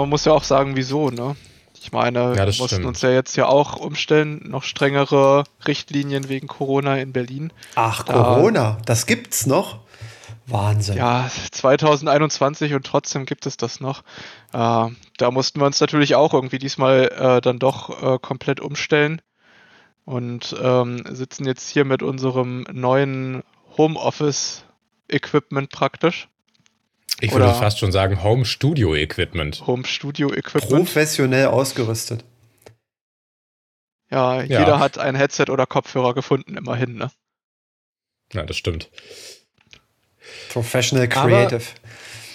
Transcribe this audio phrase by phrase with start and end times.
[0.00, 1.36] Man muss ja auch sagen, wieso, ne?
[1.80, 2.86] Ich meine, Ja, wir mussten stimmt.
[2.86, 7.52] uns ja jetzt ja auch umstellen, noch strengere Richtlinien wegen Corona in Berlin.
[7.76, 9.78] Ach, Da- Corona, das gibt's noch?
[10.46, 10.96] Wahnsinn.
[10.96, 14.00] Ja, 2021 und trotzdem gibt es das noch.
[14.52, 14.86] Äh,
[15.18, 19.20] da mussten wir uns natürlich auch irgendwie diesmal äh, dann doch äh, komplett umstellen
[20.04, 23.42] und ähm, sitzen jetzt hier mit unserem neuen
[23.76, 26.28] Homeoffice-Equipment praktisch.
[27.20, 29.66] Ich würde fast schon sagen Home Studio Equipment.
[29.66, 30.68] Home-Studio-Equipment.
[30.70, 32.24] Professionell ausgerüstet.
[34.10, 34.60] Ja, Ja.
[34.60, 37.10] jeder hat ein Headset oder Kopfhörer gefunden, immerhin, ne?
[38.32, 38.88] Ja, das stimmt.
[40.50, 41.62] Professional Aber- Creative.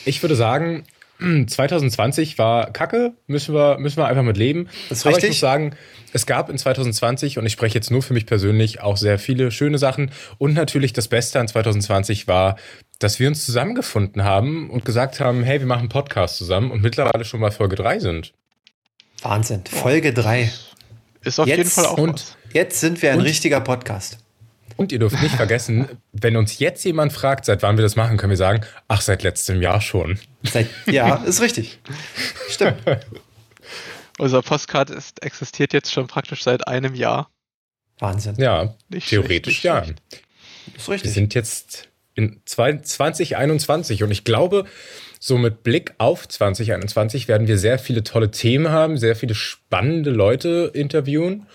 [0.05, 0.86] Ich würde sagen,
[1.20, 4.67] 2020 war Kacke, müssen wir, müssen wir einfach mit leben.
[4.90, 5.30] Das ist Aber ich richtig.
[5.31, 5.76] muss sagen,
[6.12, 9.52] es gab in 2020, und ich spreche jetzt nur für mich persönlich, auch sehr viele
[9.52, 10.12] schöne Sachen.
[10.38, 12.57] Und natürlich das Beste an 2020 war,
[12.99, 16.82] dass wir uns zusammengefunden haben und gesagt haben, hey, wir machen einen Podcast zusammen und
[16.82, 18.34] mittlerweile schon bei Folge 3 sind.
[19.21, 19.63] Wahnsinn.
[19.70, 20.51] Folge 3.
[21.23, 22.38] Ist auf Jetzt jeden Fall auch und- was.
[22.54, 24.18] Jetzt sind wir ein Und- richtiger Podcast.
[24.76, 28.18] Und ihr dürft nicht vergessen, wenn uns jetzt jemand fragt, seit wann wir das machen,
[28.18, 30.20] können wir sagen, ach, seit letztem Jahr schon.
[30.44, 31.80] Seit, ja, ist richtig.
[32.49, 32.77] Stimmt.
[34.20, 37.30] Unser Postcard ist, existiert jetzt schon praktisch seit einem Jahr.
[38.00, 38.35] Wahnsinn.
[38.38, 40.20] Ja, Nicht theoretisch schlecht, ja.
[40.76, 41.13] Ist Wir richtig.
[41.13, 44.66] sind jetzt in zwei- 2021 und ich glaube,
[45.20, 50.12] so mit Blick auf 2021 werden wir sehr viele tolle Themen haben, sehr viele spannende
[50.12, 51.48] Leute interviewen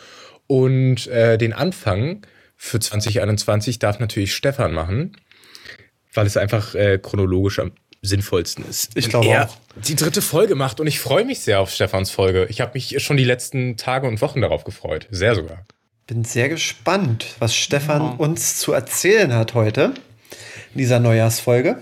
[0.47, 5.17] und äh, den Anfang für 2021 darf natürlich Stefan machen,
[6.13, 8.97] weil es einfach äh, chronologisch am sinnvollsten ist.
[8.97, 9.57] Ich glaube er auch.
[9.77, 12.47] Die dritte Folge macht und ich freue mich sehr auf Stefans Folge.
[12.49, 15.07] Ich habe mich schon die letzten Tage und Wochen darauf gefreut.
[15.11, 15.65] Sehr sogar.
[16.07, 18.11] Bin sehr gespannt, was Stefan Ja.
[18.13, 19.95] uns zu erzählen hat heute
[20.75, 21.79] in dieser Neujahrsfolge.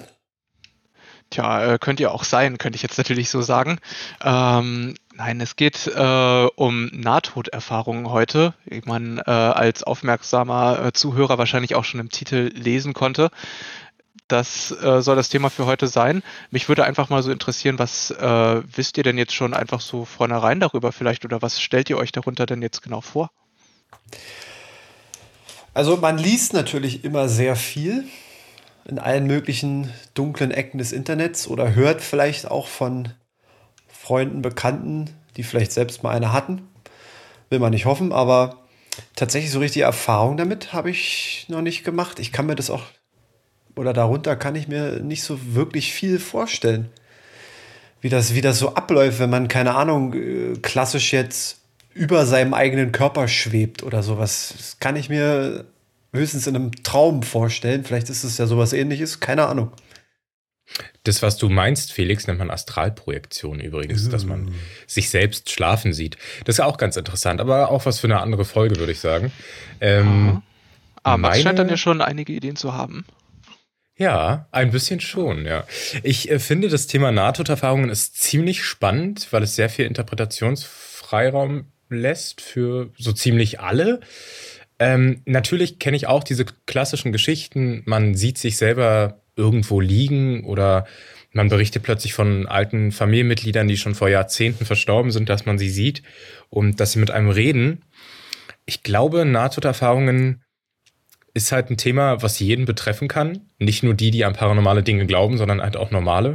[1.31, 3.79] Tja, äh, könnt ihr auch sein, könnte ich jetzt natürlich so sagen.
[4.23, 11.37] Ähm, nein, es geht äh, um Nahtoderfahrungen heute, wie man äh, als aufmerksamer äh, Zuhörer
[11.37, 13.31] wahrscheinlich auch schon im Titel lesen konnte.
[14.29, 16.23] Das äh, soll das Thema für heute sein.
[16.51, 20.05] Mich würde einfach mal so interessieren, was äh, wisst ihr denn jetzt schon einfach so
[20.05, 23.31] vornherein darüber vielleicht oder was stellt ihr euch darunter denn jetzt genau vor?
[25.75, 28.05] Also man liest natürlich immer sehr viel
[28.87, 33.11] in allen möglichen dunklen Ecken des Internets oder hört vielleicht auch von
[33.89, 36.69] Freunden, Bekannten, die vielleicht selbst mal eine hatten.
[37.51, 38.65] Will man nicht hoffen, aber
[39.15, 42.19] tatsächlich so richtige Erfahrung damit habe ich noch nicht gemacht.
[42.21, 42.83] Ich kann mir das auch,
[43.77, 46.89] oder darunter kann ich mir nicht so wirklich viel vorstellen.
[48.01, 51.61] Wie das, wie das so abläuft, wenn man, keine Ahnung, äh, klassisch jetzt
[51.95, 54.53] über seinem eigenen Körper schwebt oder sowas.
[54.57, 55.65] Das kann ich mir
[56.13, 57.85] höchstens in einem Traum vorstellen.
[57.85, 59.73] Vielleicht ist es ja sowas ähnliches, keine Ahnung.
[61.05, 64.53] Das, was du meinst, Felix, nennt man Astralprojektion übrigens, dass man
[64.87, 66.17] sich selbst schlafen sieht.
[66.45, 69.33] Das ist auch ganz interessant, aber auch was für eine andere Folge, würde ich sagen.
[69.81, 70.43] Ähm,
[71.03, 73.05] Ah, Max meine- scheint dann ja schon einige Ideen zu haben.
[73.99, 75.65] Ja, ein bisschen schon, ja.
[76.03, 82.43] Ich äh, finde, das Thema Nahtoderfahrungen ist ziemlich spannend, weil es sehr viel Interpretationsfreiraum lässt
[82.43, 84.01] für so ziemlich alle.
[84.79, 87.83] Ähm, natürlich kenne ich auch diese klassischen Geschichten.
[87.87, 90.87] Man sieht sich selber irgendwo liegen oder
[91.33, 95.71] man berichtet plötzlich von alten Familienmitgliedern, die schon vor Jahrzehnten verstorben sind, dass man sie
[95.71, 96.03] sieht
[96.51, 97.83] und dass sie mit einem reden.
[98.67, 100.43] Ich glaube, Nahtoderfahrungen
[101.37, 103.43] ist halt ein Thema, was jeden betreffen kann.
[103.59, 106.35] Nicht nur die, die an paranormale Dinge glauben, sondern halt auch normale.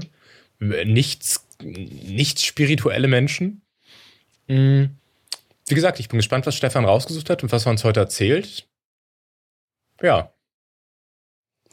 [0.59, 3.63] Nichts, nichts spirituelle Menschen.
[4.47, 4.83] Mm.
[5.67, 8.67] Wie gesagt, ich bin gespannt, was Stefan rausgesucht hat und was er uns heute erzählt.
[10.01, 10.31] Ja.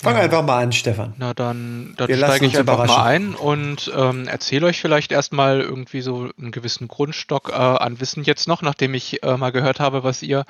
[0.00, 0.22] Fang Ja.
[0.22, 1.14] einfach mal an, Stefan.
[1.18, 5.60] Na dann, dann Wir steige ich einfach mal ein und ähm, erzähle euch vielleicht erstmal
[5.60, 9.80] irgendwie so einen gewissen Grundstock äh, an Wissen jetzt noch, nachdem ich äh, mal gehört
[9.80, 10.44] habe, was ihr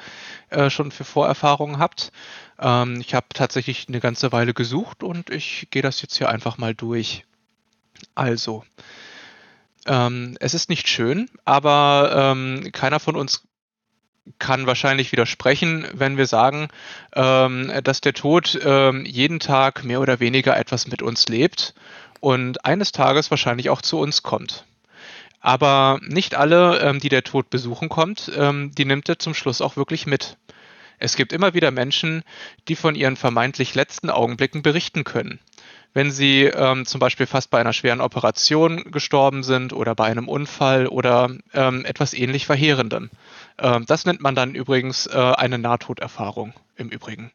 [0.50, 2.12] äh, schon für Vorerfahrungen habt.
[2.58, 6.58] Ähm, ich habe tatsächlich eine ganze Weile gesucht und ich gehe das jetzt hier einfach
[6.58, 7.24] mal durch.
[8.14, 8.64] Also,
[9.86, 13.42] ähm, es ist nicht schön, aber ähm, keiner von uns
[14.38, 16.68] kann wahrscheinlich widersprechen, wenn wir sagen,
[17.14, 21.74] ähm, dass der Tod ähm, jeden Tag mehr oder weniger etwas mit uns lebt
[22.20, 24.64] und eines Tages wahrscheinlich auch zu uns kommt.
[25.40, 29.60] Aber nicht alle, ähm, die der Tod besuchen kommt, ähm, die nimmt er zum Schluss
[29.60, 30.36] auch wirklich mit.
[30.98, 32.22] Es gibt immer wieder Menschen,
[32.66, 35.38] die von ihren vermeintlich letzten Augenblicken berichten können.
[35.94, 40.28] Wenn sie ähm, zum Beispiel fast bei einer schweren Operation gestorben sind oder bei einem
[40.28, 43.10] Unfall oder ähm, etwas ähnlich Verheerendem.
[43.58, 47.32] Ähm, das nennt man dann übrigens äh, eine Nahtoderfahrung im Übrigen.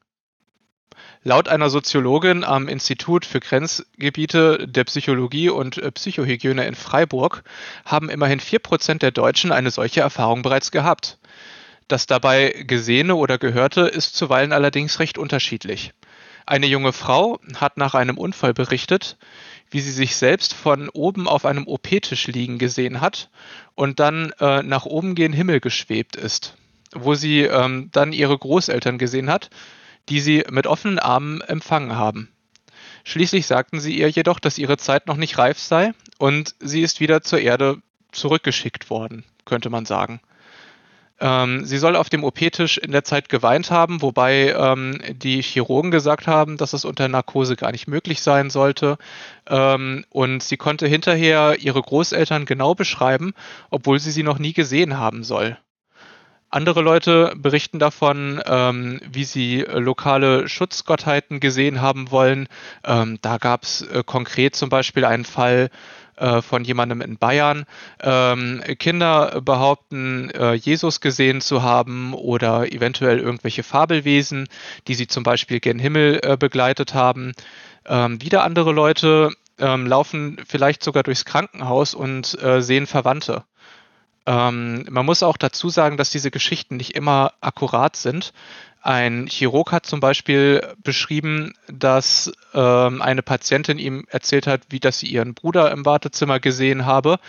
[1.24, 7.44] Laut einer Soziologin am Institut für Grenzgebiete der Psychologie und äh, Psychohygiene in Freiburg
[7.86, 11.18] haben immerhin 4% der Deutschen eine solche Erfahrung bereits gehabt.
[11.88, 15.94] Das dabei Gesehene oder Gehörte ist zuweilen allerdings recht unterschiedlich.
[16.46, 19.18] Eine junge Frau hat nach einem Unfall berichtet,
[19.70, 23.30] wie sie sich selbst von oben auf einem OP-Tisch liegen gesehen hat
[23.76, 26.56] und dann äh, nach oben gen Himmel geschwebt ist,
[26.94, 29.50] wo sie ähm, dann ihre Großeltern gesehen hat,
[30.10, 32.30] die sie mit offenen Armen empfangen haben.
[33.06, 37.00] Schließlich sagten sie ihr jedoch, dass ihre Zeit noch nicht reif sei und sie ist
[37.00, 37.82] wieder zur Erde
[38.12, 40.22] zurückgeschickt worden, könnte man sagen.
[41.24, 45.90] Ähm, sie soll auf dem OP-Tisch in der Zeit geweint haben, wobei ähm, die Chirurgen
[45.90, 48.98] gesagt haben, dass es unter Narkose gar nicht möglich sein sollte.
[49.48, 53.34] Ähm, und sie konnte hinterher ihre Großeltern genau beschreiben,
[53.70, 55.58] obwohl sie sie noch nie gesehen haben soll.
[56.50, 62.48] Andere Leute berichten davon, ähm, wie sie lokale Schutzgottheiten gesehen haben wollen.
[62.84, 65.70] Ähm, da gab es äh, konkret zum Beispiel einen Fall,
[66.18, 67.66] äh, von jemandem in Bayern.
[68.02, 74.48] Ähm, Kinder behaupten, äh, Jesus gesehen zu haben oder eventuell irgendwelche Fabelwesen,
[74.88, 77.34] die sie zum Beispiel gen Himmel äh, begleitet haben.
[77.86, 83.44] Ähm, wieder andere Leute ähm, laufen vielleicht sogar durchs Krankenhaus und äh, sehen Verwandte.
[84.26, 88.34] Ähm, man muss auch dazu sagen, dass diese Geschichten nicht immer akkurat sind.
[88.86, 95.00] Ein Chirurg hat zum Beispiel beschrieben, dass ähm, eine Patientin ihm erzählt hat, wie dass
[95.00, 97.20] sie ihren Bruder im Wartezimmer gesehen habe,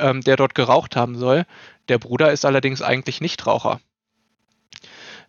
[0.00, 1.46] ähm, der dort geraucht haben soll.
[1.88, 3.80] Der Bruder ist allerdings eigentlich Nichtraucher.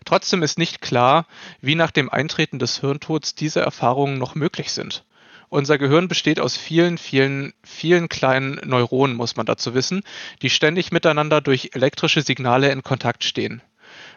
[0.06, 1.28] Trotzdem ist nicht klar,
[1.62, 5.06] wie nach dem Eintreten des Hirntods diese Erfahrungen noch möglich sind.
[5.50, 10.02] Unser Gehirn besteht aus vielen, vielen, vielen kleinen Neuronen, muss man dazu wissen,
[10.42, 13.62] die ständig miteinander durch elektrische Signale in Kontakt stehen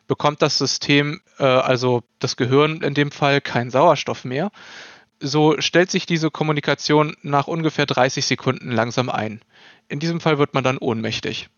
[0.09, 4.51] bekommt das System, äh, also das Gehirn in dem Fall, keinen Sauerstoff mehr.
[5.21, 9.41] So stellt sich diese Kommunikation nach ungefähr 30 Sekunden langsam ein.
[9.89, 11.49] In diesem Fall wird man dann ohnmächtig.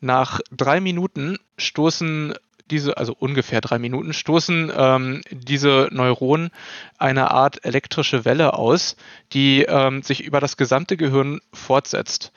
[0.00, 2.34] Nach drei Minuten stoßen
[2.70, 6.50] diese, also ungefähr drei Minuten, stoßen ähm, diese Neuronen
[6.98, 8.96] eine Art elektrische Welle aus,
[9.32, 12.32] die ähm, sich über das gesamte Gehirn fortsetzt.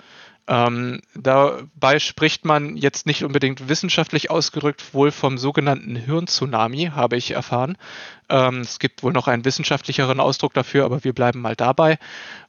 [0.47, 7.31] Ähm, dabei spricht man jetzt nicht unbedingt wissenschaftlich ausgerückt wohl vom sogenannten Hirntsunami, habe ich
[7.31, 7.77] erfahren.
[8.29, 11.97] Ähm, es gibt wohl noch einen wissenschaftlicheren Ausdruck dafür, aber wir bleiben mal dabei.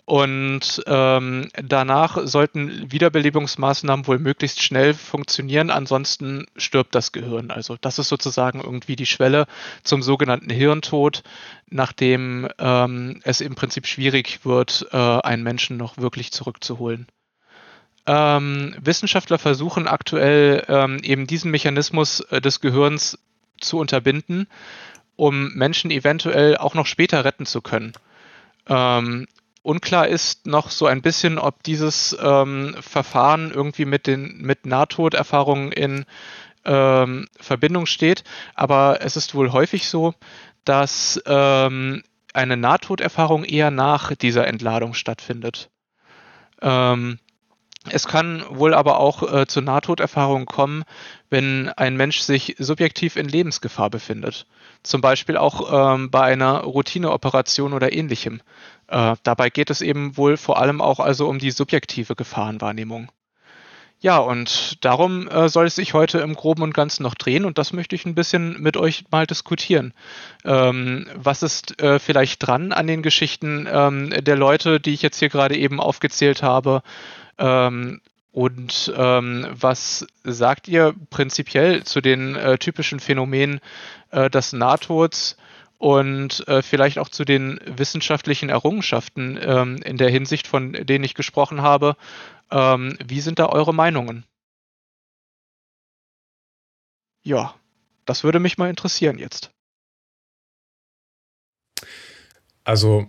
[0.04, 7.50] Und ähm, danach sollten Wiederbelebungsmaßnahmen wohl möglichst schnell funktionieren, ansonsten stirbt das Gehirn.
[7.50, 9.46] Also das ist sozusagen irgendwie die Schwelle
[9.82, 11.24] zum sogenannten Hirntod,
[11.68, 17.06] nachdem ähm, es im Prinzip schwierig wird, äh, einen Menschen noch wirklich zurückzuholen.
[18.08, 23.19] Ähm, Wissenschaftler versuchen aktuell ähm, eben diesen Mechanismus äh, des Gehirns
[23.60, 24.46] zu unterbinden,
[25.16, 27.93] um Menschen eventuell auch noch später retten zu können.
[28.66, 29.26] Ähm,
[29.60, 35.70] unklar ist noch so ein bisschen, ob dieses ähm, Verfahren irgendwie mit den mit Nahtoderfahrungen
[35.70, 36.06] in
[36.64, 40.14] ähm, Verbindung steht, aber es ist wohl häufig so,
[40.64, 42.02] dass ähm,
[42.32, 45.69] eine Nahtoderfahrung eher nach dieser Entladung stattfindet.
[46.62, 47.19] Ähm,
[47.93, 50.85] es kann wohl aber auch äh, zu Nahtoderfahrungen kommen,
[51.31, 54.46] wenn ein Mensch sich subjektiv in Lebensgefahr befindet.
[54.83, 58.40] Zum Beispiel auch ähm, bei einer Routineoperation oder ähnlichem.
[58.87, 63.11] Äh, dabei geht es eben wohl vor allem auch also um die subjektive Gefahrenwahrnehmung.
[64.00, 67.59] Ja, und darum äh, soll es sich heute im Groben und Ganzen noch drehen und
[67.59, 69.92] das möchte ich ein bisschen mit euch mal diskutieren.
[70.45, 75.18] Ähm, was ist äh, vielleicht dran an den Geschichten ähm, der Leute, die ich jetzt
[75.18, 76.83] hier gerade eben aufgezählt habe?
[77.38, 78.00] Ähm,
[78.33, 83.61] und ähm, was sagt ihr prinzipiell zu den äh, typischen Phänomenen
[84.11, 85.37] äh, des Nahtods
[85.78, 91.14] und äh, vielleicht auch zu den wissenschaftlichen Errungenschaften ähm, in der Hinsicht, von denen ich
[91.14, 91.97] gesprochen habe?
[92.50, 94.25] Ähm, wie sind da eure Meinungen?
[97.23, 97.54] Ja,
[98.04, 99.50] das würde mich mal interessieren jetzt.
[102.64, 103.09] Also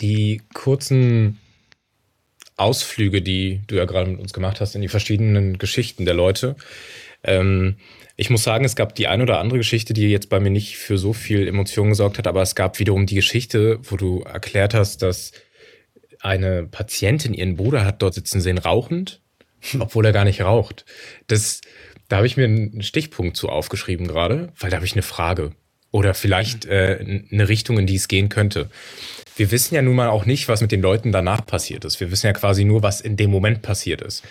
[0.00, 1.38] die kurzen
[2.60, 6.56] Ausflüge, die du ja gerade mit uns gemacht hast, in die verschiedenen Geschichten der Leute.
[7.24, 7.76] Ähm,
[8.16, 10.76] ich muss sagen, es gab die ein oder andere Geschichte, die jetzt bei mir nicht
[10.76, 14.74] für so viel Emotion gesorgt hat, aber es gab wiederum die Geschichte, wo du erklärt
[14.74, 15.32] hast, dass
[16.20, 19.22] eine Patientin ihren Bruder hat dort sitzen sehen, rauchend,
[19.78, 20.84] obwohl er gar nicht raucht.
[21.28, 21.62] Das,
[22.08, 25.52] da habe ich mir einen Stichpunkt zu aufgeschrieben gerade, weil da habe ich eine Frage.
[25.92, 28.70] Oder vielleicht äh, eine Richtung, in die es gehen könnte
[29.40, 31.98] wir wissen ja nun mal auch nicht, was mit den Leuten danach passiert ist.
[31.98, 34.22] Wir wissen ja quasi nur, was in dem Moment passiert ist.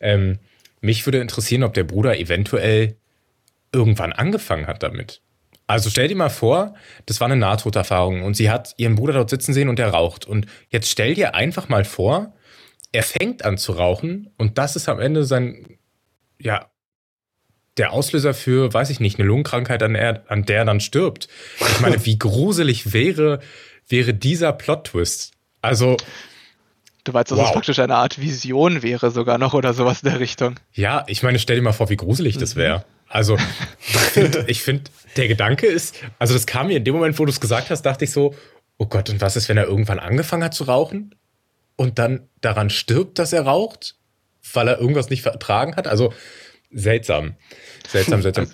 [0.00, 0.38] Ähm,
[0.82, 2.96] mich würde interessieren, ob der Bruder eventuell
[3.72, 5.22] irgendwann angefangen hat damit.
[5.66, 6.74] Also stell dir mal vor,
[7.06, 10.26] das war eine Nahtoderfahrung und sie hat ihren Bruder dort sitzen sehen und der raucht.
[10.26, 12.34] Und jetzt stell dir einfach mal vor,
[12.92, 15.78] er fängt an zu rauchen und das ist am Ende sein,
[16.38, 16.66] ja,
[17.76, 21.28] der Auslöser für, weiß ich nicht, eine Lungenkrankheit, an der, an der er dann stirbt.
[21.60, 23.40] Ich meine, wie gruselig wäre,
[23.88, 25.32] wäre dieser Plot-Twist?
[25.60, 25.96] Also.
[27.02, 27.46] Du weißt, dass wow.
[27.46, 30.54] das praktisch eine Art Vision wäre, sogar noch oder sowas in der Richtung.
[30.72, 32.84] Ja, ich meine, stell dir mal vor, wie gruselig das wäre.
[33.08, 37.24] Also, ich finde, find, der Gedanke ist, also das kam mir in dem Moment, wo
[37.24, 38.34] du es gesagt hast, dachte ich so,
[38.78, 41.14] oh Gott, und was ist, wenn er irgendwann angefangen hat zu rauchen
[41.76, 43.96] und dann daran stirbt, dass er raucht,
[44.52, 45.86] weil er irgendwas nicht vertragen hat?
[45.86, 46.12] Also,
[46.74, 47.34] seltsam.
[47.88, 48.48] Seltsam, seltsam.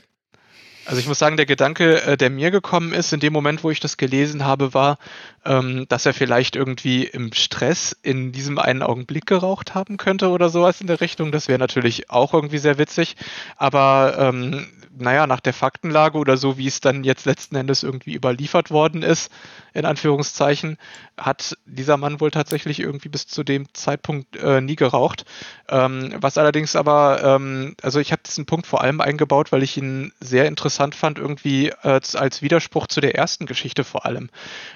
[0.87, 3.71] Also ich muss sagen, der Gedanke, äh, der mir gekommen ist in dem Moment, wo
[3.71, 4.99] ich das gelesen habe, war,
[5.45, 10.49] ähm, dass er vielleicht irgendwie im Stress in diesem einen Augenblick geraucht haben könnte oder
[10.49, 11.31] sowas in der Richtung.
[11.33, 13.15] Das wäre natürlich auch irgendwie sehr witzig.
[13.57, 14.67] Aber ähm,
[14.99, 19.03] naja, nach der Faktenlage oder so, wie es dann jetzt letzten Endes irgendwie überliefert worden
[19.03, 19.31] ist,
[19.73, 20.79] in Anführungszeichen,
[21.17, 25.25] hat dieser Mann wohl tatsächlich irgendwie bis zu dem Zeitpunkt äh, nie geraucht.
[25.69, 29.77] Ähm, was allerdings aber, ähm, also ich habe diesen Punkt vor allem eingebaut, weil ich
[29.77, 34.29] ihn sehr interessant fand, irgendwie äh, als Widerspruch zu der ersten Geschichte vor allem.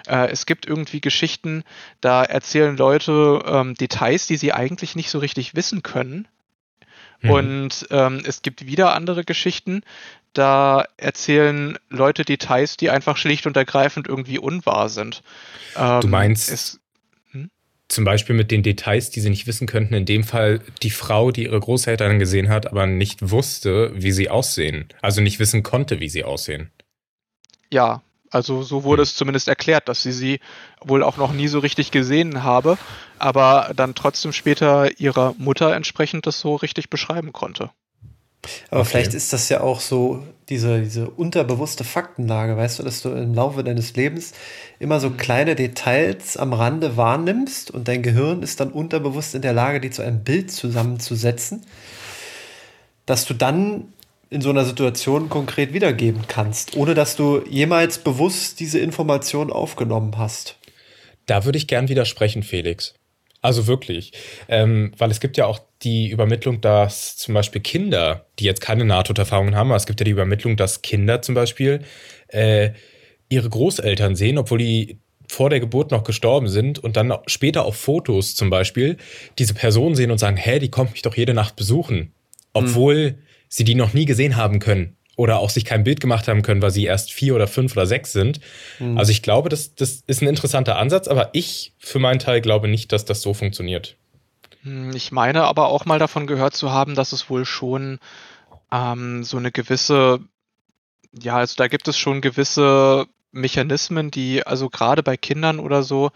[0.07, 1.65] Äh, es gibt irgendwie Geschichten,
[2.01, 6.29] da erzählen Leute ähm, Details, die sie eigentlich nicht so richtig wissen können
[7.25, 7.31] Mhm.
[7.31, 9.83] Und ähm, es gibt wieder andere Geschichten,
[10.35, 15.23] da erzählen Leute Details, die einfach schlicht und ergreifend irgendwie unwahr sind.
[15.77, 16.81] Ähm, du meinst es,
[17.31, 17.51] hm?
[17.89, 21.31] zum Beispiel mit den Details, die sie nicht wissen könnten, in dem Fall die Frau,
[21.31, 24.89] die ihre Großeltern gesehen hat, aber nicht wusste, wie sie aussehen.
[25.01, 26.71] Also nicht wissen konnte, wie sie aussehen.
[27.71, 28.03] Ja,
[28.35, 30.41] also so wurde es zumindest erklärt, dass sie sie
[30.85, 32.79] wohl auch noch nie so richtig gesehen habe,
[33.19, 37.71] aber dann trotzdem später ihrer Mutter entsprechend das so richtig beschreiben konnte.
[38.71, 38.91] Aber okay.
[38.91, 43.35] vielleicht ist das ja auch so diese, diese unterbewusste Faktenlage, weißt du, dass du im
[43.35, 44.33] Laufe deines Lebens
[44.79, 49.53] immer so kleine Details am Rande wahrnimmst und dein Gehirn ist dann unterbewusst in der
[49.53, 51.65] Lage, die zu einem Bild zusammenzusetzen,
[53.07, 53.93] dass du dann
[54.31, 60.17] in so einer Situation konkret wiedergeben kannst, ohne dass du jemals bewusst diese Information aufgenommen
[60.19, 60.57] hast.
[61.27, 62.95] Da würde ich gern widersprechen, Felix.
[63.41, 64.13] Also wirklich.
[64.49, 68.87] Ähm, weil es gibt ja auch die Übermittlung, dass zum Beispiel Kinder, die jetzt keine
[68.87, 71.83] Nahtoderfahrungen haben, aber es gibt ja die Übermittlung, dass Kinder zum Beispiel
[72.29, 72.71] äh,
[73.29, 77.77] ihre Großeltern sehen, obwohl die vor der Geburt noch gestorben sind und dann später auf
[77.77, 78.97] Fotos zum Beispiel
[79.39, 82.15] diese Person sehen und sagen, hä, die kommt mich doch jede Nacht besuchen.
[82.55, 83.24] Obwohl mhm
[83.55, 86.61] sie die noch nie gesehen haben können oder auch sich kein Bild gemacht haben können,
[86.61, 88.41] weil sie erst vier oder fünf oder sechs sind.
[88.81, 88.99] Mhm.
[88.99, 92.67] Also ich glaube, das, das ist ein interessanter Ansatz, aber ich für meinen Teil glaube
[92.67, 93.97] nicht, dass das so funktioniert.
[94.63, 98.01] Hm, ich meine aber auch mal davon gehört zu haben, dass es wohl schon
[98.73, 100.19] ähm, so eine gewisse,
[101.13, 106.11] ja, also da gibt es schon gewisse Mechanismen, die also gerade bei Kindern oder so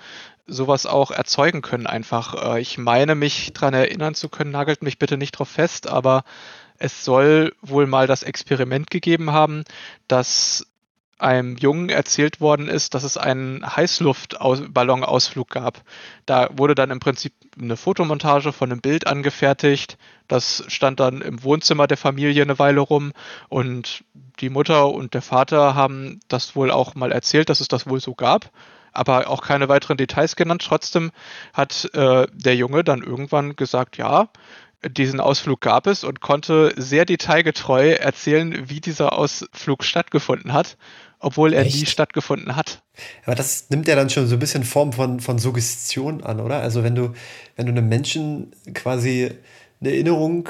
[0.51, 2.55] sowas auch erzeugen können einfach.
[2.55, 6.25] Äh, ich meine mich daran erinnern zu können, nagelt mich bitte nicht drauf fest, aber
[6.79, 9.65] es soll wohl mal das Experiment gegeben haben,
[10.07, 10.67] dass
[11.19, 15.83] einem Jungen erzählt worden ist, dass es einen Heißluftballonausflug gab.
[16.27, 19.99] Da wurde dann im Prinzip eine Fotomontage von einem Bild angefertigt.
[20.29, 23.13] Das stand dann im Wohnzimmer der Familie eine Weile rum
[23.49, 24.05] und
[24.41, 28.01] die Mutter und der Vater haben das wohl auch mal erzählt, dass es das wohl
[28.01, 28.51] so gab,
[28.93, 30.65] aber auch keine weiteren Details genannt.
[30.67, 31.11] Trotzdem
[31.53, 34.29] hat äh, der Junge dann irgendwann gesagt, ja,
[34.87, 40.77] diesen Ausflug gab es und konnte sehr detailgetreu erzählen, wie dieser Ausflug stattgefunden hat,
[41.19, 41.77] obwohl er Echt?
[41.77, 42.83] nie stattgefunden hat.
[43.25, 46.61] Aber das nimmt ja dann schon so ein bisschen Form von, von Suggestion an, oder?
[46.61, 47.13] Also wenn du,
[47.57, 49.31] wenn du einem Menschen quasi
[49.81, 50.49] eine Erinnerung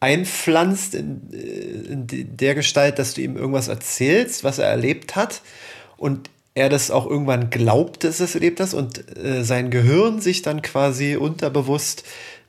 [0.00, 5.42] einpflanzt in, in der Gestalt, dass du ihm irgendwas erzählst, was er erlebt hat
[5.96, 10.20] und er das auch irgendwann glaubt, dass er es erlebt hat und äh, sein Gehirn
[10.22, 12.04] sich dann quasi unterbewusst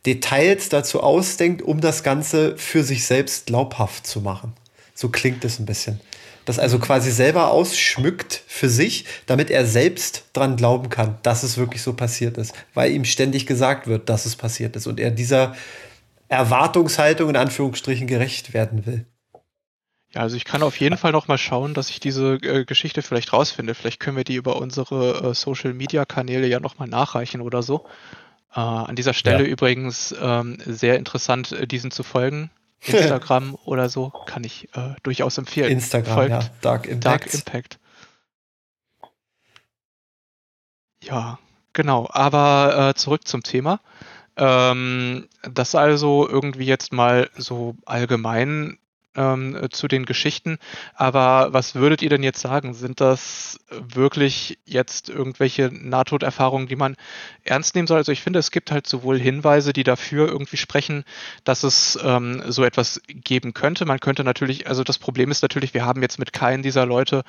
[0.07, 4.53] Details dazu ausdenkt, um das Ganze für sich selbst glaubhaft zu machen.
[4.95, 5.99] So klingt es ein bisschen.
[6.45, 11.57] Das also quasi selber ausschmückt für sich, damit er selbst dran glauben kann, dass es
[11.57, 15.11] wirklich so passiert ist, weil ihm ständig gesagt wird, dass es passiert ist und er
[15.11, 15.55] dieser
[16.29, 19.05] Erwartungshaltung in Anführungsstrichen gerecht werden will.
[20.13, 23.01] Ja, also ich kann auf jeden Fall noch mal schauen, dass ich diese äh, Geschichte
[23.01, 23.75] vielleicht rausfinde.
[23.75, 27.61] Vielleicht können wir die über unsere äh, Social Media Kanäle ja noch mal nachreichen oder
[27.61, 27.85] so.
[28.53, 29.49] Äh, an dieser Stelle ja.
[29.49, 32.51] übrigens ähm, sehr interessant, äh, diesen zu folgen.
[32.85, 35.71] Instagram oder so kann ich äh, durchaus empfehlen.
[35.71, 36.49] Instagram, Folgt ja.
[36.61, 37.05] Dark Impact.
[37.05, 37.79] Dark Impact.
[41.03, 41.39] Ja,
[41.73, 42.07] genau.
[42.11, 43.79] Aber äh, zurück zum Thema.
[44.35, 48.77] Ähm, das also irgendwie jetzt mal so allgemein
[49.17, 50.59] ähm, zu den Geschichten.
[50.95, 52.73] Aber was würdet ihr denn jetzt sagen?
[52.73, 56.95] Sind das wirklich jetzt irgendwelche Nahtoderfahrungen, die man
[57.43, 57.97] ernst nehmen soll?
[57.97, 61.03] Also ich finde, es gibt halt sowohl Hinweise, die dafür irgendwie sprechen,
[61.43, 63.85] dass es ähm, so etwas geben könnte.
[63.85, 67.23] Man könnte natürlich, also das Problem ist natürlich, wir haben jetzt mit keinen dieser Leute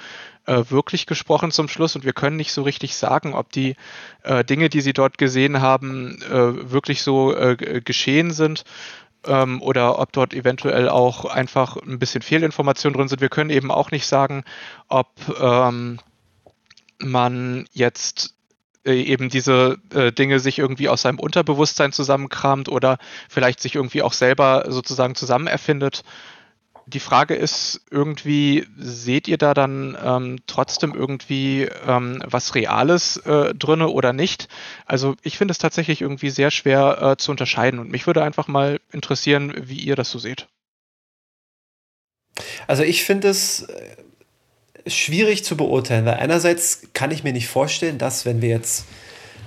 [0.47, 3.75] äh, wirklich gesprochen zum Schluss und wir können nicht so richtig sagen, ob die
[4.23, 8.65] äh, Dinge, die sie dort gesehen haben, äh, wirklich so äh, geschehen sind
[9.27, 13.21] ähm, oder ob dort eventuell auch einfach ein bisschen Fehlinformationen drin sind.
[13.21, 14.45] Wir können eben auch nicht sagen,
[14.89, 15.09] ob
[15.41, 15.99] ähm,
[16.99, 18.35] man jetzt
[18.85, 22.99] äh, eben diese äh, Dinge sich irgendwie aus seinem Unterbewusstsein zusammenkramt oder
[23.29, 26.05] vielleicht sich irgendwie auch selber sozusagen zusammen erfindet
[26.89, 33.55] die Frage ist irgendwie, seht ihr da dann ähm, trotzdem irgendwie ähm, was Reales äh,
[33.55, 34.49] drinne oder nicht?
[34.87, 38.49] Also ich finde es tatsächlich irgendwie sehr schwer äh, zu unterscheiden und mich würde einfach
[38.49, 40.49] mal interessieren, wie ihr das so seht.
[42.67, 47.99] Also ich finde es äh, schwierig zu beurteilen, weil einerseits kann ich mir nicht vorstellen,
[47.99, 48.87] dass wenn wir jetzt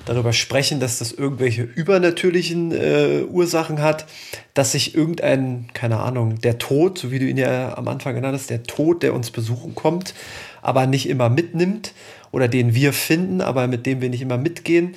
[0.05, 4.05] darüber sprechen, dass das irgendwelche übernatürlichen äh, Ursachen hat,
[4.53, 8.35] dass sich irgendein, keine Ahnung, der Tod, so wie du ihn ja am Anfang genannt
[8.35, 10.13] hast, der Tod, der uns besuchen kommt,
[10.61, 11.93] aber nicht immer mitnimmt
[12.31, 14.95] oder den wir finden, aber mit dem wir nicht immer mitgehen.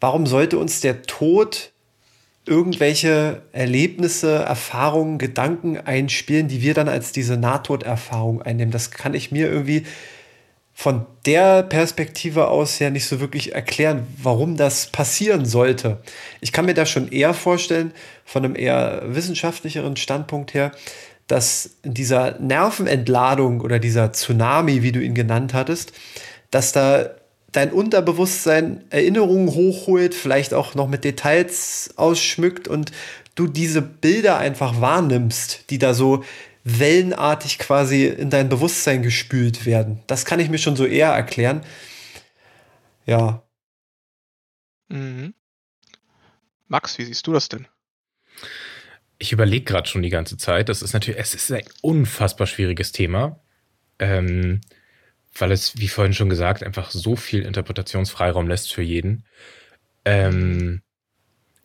[0.00, 1.70] Warum sollte uns der Tod
[2.44, 8.70] irgendwelche Erlebnisse, Erfahrungen, Gedanken einspielen, die wir dann als diese Nahtoderfahrung einnehmen?
[8.70, 9.84] Das kann ich mir irgendwie
[10.78, 16.02] von der Perspektive aus ja nicht so wirklich erklären, warum das passieren sollte.
[16.42, 17.92] Ich kann mir da schon eher vorstellen,
[18.26, 20.72] von einem eher wissenschaftlicheren Standpunkt her,
[21.28, 25.94] dass in dieser Nervenentladung oder dieser Tsunami, wie du ihn genannt hattest,
[26.50, 27.08] dass da
[27.52, 32.92] dein Unterbewusstsein Erinnerungen hochholt, vielleicht auch noch mit Details ausschmückt und
[33.34, 36.22] du diese Bilder einfach wahrnimmst, die da so
[36.68, 40.02] wellenartig quasi in dein Bewusstsein gespült werden.
[40.08, 41.62] Das kann ich mir schon so eher erklären.
[43.06, 43.44] Ja.
[44.88, 45.32] Mhm.
[46.66, 47.68] Max, wie siehst du das denn?
[49.18, 50.68] Ich überlege gerade schon die ganze Zeit.
[50.68, 53.40] Das ist natürlich, es ist ein unfassbar schwieriges Thema,
[54.00, 54.60] ähm,
[55.38, 59.24] weil es, wie vorhin schon gesagt, einfach so viel Interpretationsfreiraum lässt für jeden.
[60.04, 60.82] Ähm,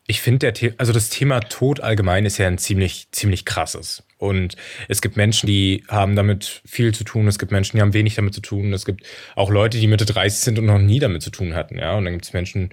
[0.06, 4.02] ich finde, also das Thema Tod allgemein ist ja ein ziemlich, ziemlich krasses.
[4.18, 4.56] Und
[4.88, 7.28] es gibt Menschen, die haben damit viel zu tun.
[7.28, 8.72] Es gibt Menschen, die haben wenig damit zu tun.
[8.72, 11.78] Es gibt auch Leute, die Mitte 30 sind und noch nie damit zu tun hatten.
[11.78, 12.70] Ja, und dann gibt es Menschen,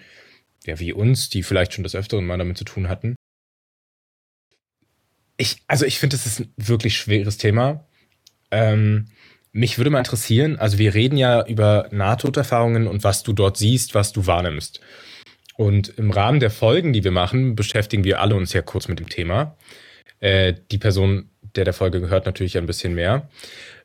[0.65, 3.15] ja, wie uns, die vielleicht schon das Öfteren mal damit zu tun hatten.
[5.37, 7.87] Ich, also ich finde, das ist ein wirklich schweres Thema.
[8.51, 9.05] Ähm,
[9.51, 13.95] mich würde mal interessieren, also wir reden ja über Nahtoderfahrungen und was du dort siehst,
[13.95, 14.81] was du wahrnimmst.
[15.59, 18.97] Und im Rahmen der Folgen, die wir machen, beschäftigen wir alle uns ja kurz mit
[18.97, 19.57] dem Thema.
[20.21, 23.27] Äh, die Person, der der Folge gehört, natürlich ein bisschen mehr.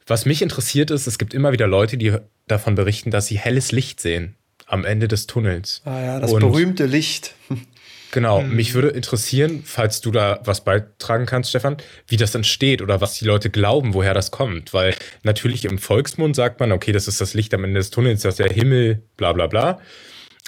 [0.07, 3.73] Was mich interessiert ist, es gibt immer wieder Leute, die davon berichten, dass sie helles
[3.73, 5.83] Licht sehen am Ende des Tunnels.
[5.85, 7.35] Ah ja, das Und berühmte Licht.
[8.13, 8.55] Genau, hm.
[8.55, 13.15] mich würde interessieren, falls du da was beitragen kannst, Stefan, wie das entsteht oder was
[13.15, 14.73] die Leute glauben, woher das kommt.
[14.73, 18.23] Weil natürlich im Volksmund sagt man, okay, das ist das Licht am Ende des Tunnels,
[18.23, 19.81] das ist der Himmel, bla bla bla.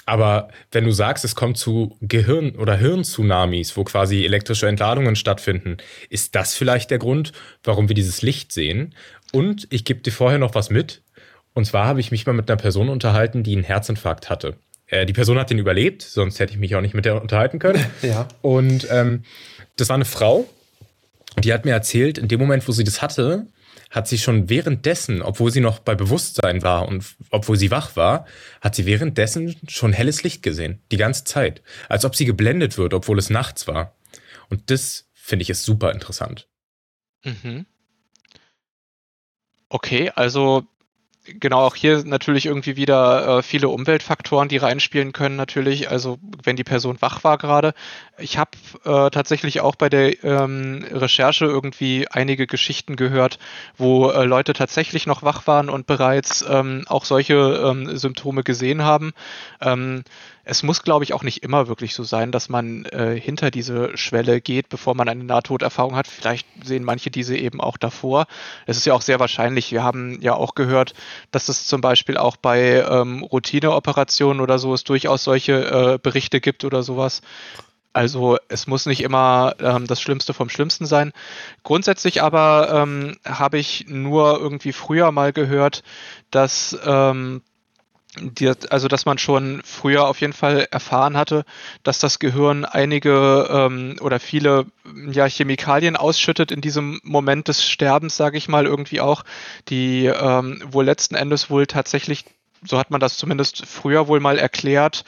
[0.07, 5.77] Aber wenn du sagst, es kommt zu Gehirn- oder Hirntsunamis, wo quasi elektrische Entladungen stattfinden,
[6.09, 8.95] ist das vielleicht der Grund, warum wir dieses Licht sehen?
[9.33, 11.01] Und ich gebe dir vorher noch was mit.
[11.53, 14.55] Und zwar habe ich mich mal mit einer Person unterhalten, die einen Herzinfarkt hatte.
[14.85, 17.59] Äh, die Person hat den überlebt, sonst hätte ich mich auch nicht mit der unterhalten
[17.59, 17.85] können.
[18.01, 18.29] Ja.
[18.41, 19.23] Und ähm,
[19.75, 20.47] das war eine Frau,
[21.37, 23.47] die hat mir erzählt, in dem Moment, wo sie das hatte,
[23.89, 28.25] hat sie schon währenddessen, obwohl sie noch bei Bewusstsein war und obwohl sie wach war,
[28.61, 30.81] hat sie währenddessen schon helles Licht gesehen.
[30.91, 31.61] Die ganze Zeit.
[31.89, 33.95] Als ob sie geblendet wird, obwohl es nachts war.
[34.49, 36.47] Und das finde ich ist super interessant.
[37.23, 37.65] Mhm.
[39.69, 40.65] Okay, also
[41.39, 45.89] genau, auch hier natürlich irgendwie wieder äh, viele Umweltfaktoren, die reinspielen können natürlich.
[45.89, 47.73] Also wenn die Person wach war gerade.
[48.17, 48.51] Ich habe
[48.85, 53.39] äh, tatsächlich auch bei der ähm, Recherche irgendwie einige Geschichten gehört,
[53.77, 58.83] wo äh, Leute tatsächlich noch wach waren und bereits ähm, auch solche ähm, Symptome gesehen
[58.83, 59.13] haben.
[60.49, 63.97] Es muss, glaube ich, auch nicht immer wirklich so sein, dass man äh, hinter diese
[63.97, 66.07] Schwelle geht, bevor man eine Nahtoderfahrung hat.
[66.07, 68.27] Vielleicht sehen manche diese eben auch davor.
[68.65, 69.73] Es ist ja auch sehr wahrscheinlich.
[69.73, 70.93] Wir haben ja auch gehört,
[71.31, 76.39] dass es zum Beispiel auch bei ähm, Routineoperationen oder so es durchaus solche äh, Berichte
[76.39, 77.21] gibt oder sowas.
[77.91, 81.13] Also es muss nicht immer ähm, das Schlimmste vom Schlimmsten sein.
[81.63, 85.83] Grundsätzlich aber ähm, habe ich nur irgendwie früher mal gehört,
[86.31, 87.41] dass ähm,
[88.19, 91.45] die, also dass man schon früher auf jeden Fall erfahren hatte,
[91.83, 94.65] dass das Gehirn einige ähm, oder viele
[95.11, 99.23] ja, Chemikalien ausschüttet in diesem Moment des Sterbens, sage ich mal, irgendwie auch,
[99.69, 102.25] die ähm, wohl letzten Endes wohl tatsächlich,
[102.63, 105.03] so hat man das zumindest früher wohl mal erklärt,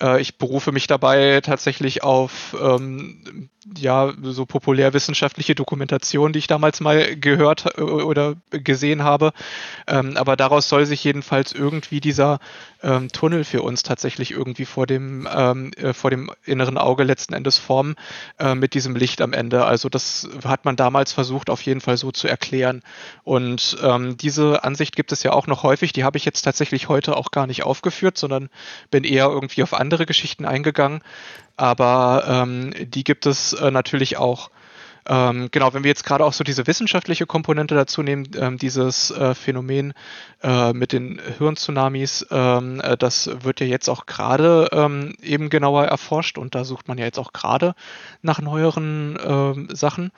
[0.00, 6.80] äh, ich berufe mich dabei tatsächlich auf ähm, ja so populärwissenschaftliche Dokumentation, die ich damals
[6.80, 9.32] mal gehört äh, oder gesehen habe.
[9.86, 12.38] Ähm, aber daraus soll sich jedenfalls irgendwie dieser
[12.82, 17.34] ähm, Tunnel für uns tatsächlich irgendwie vor dem ähm, äh, vor dem inneren Auge letzten
[17.34, 17.96] Endes formen
[18.38, 19.64] äh, mit diesem Licht am Ende.
[19.64, 22.82] Also das hat man damals versucht auf jeden Fall so zu erklären.
[23.24, 25.92] Und ähm, diese Ansicht gibt es ja auch noch häufig.
[25.92, 28.48] Die habe ich jetzt tatsächlich heute auch gar nicht aufgeführt, sondern
[28.90, 31.02] bin eher irgendwie auf andere Geschichten eingegangen
[31.56, 34.50] aber ähm, die gibt es äh, natürlich auch.
[35.06, 39.10] Ähm, genau, wenn wir jetzt gerade auch so diese wissenschaftliche Komponente dazu nehmen, ähm, dieses
[39.10, 39.94] äh, Phänomen
[40.42, 45.86] äh, mit den Hirntsunamis, ähm, äh, das wird ja jetzt auch gerade ähm, eben genauer
[45.86, 47.74] erforscht und da sucht man ja jetzt auch gerade
[48.22, 50.12] nach neueren ähm, Sachen.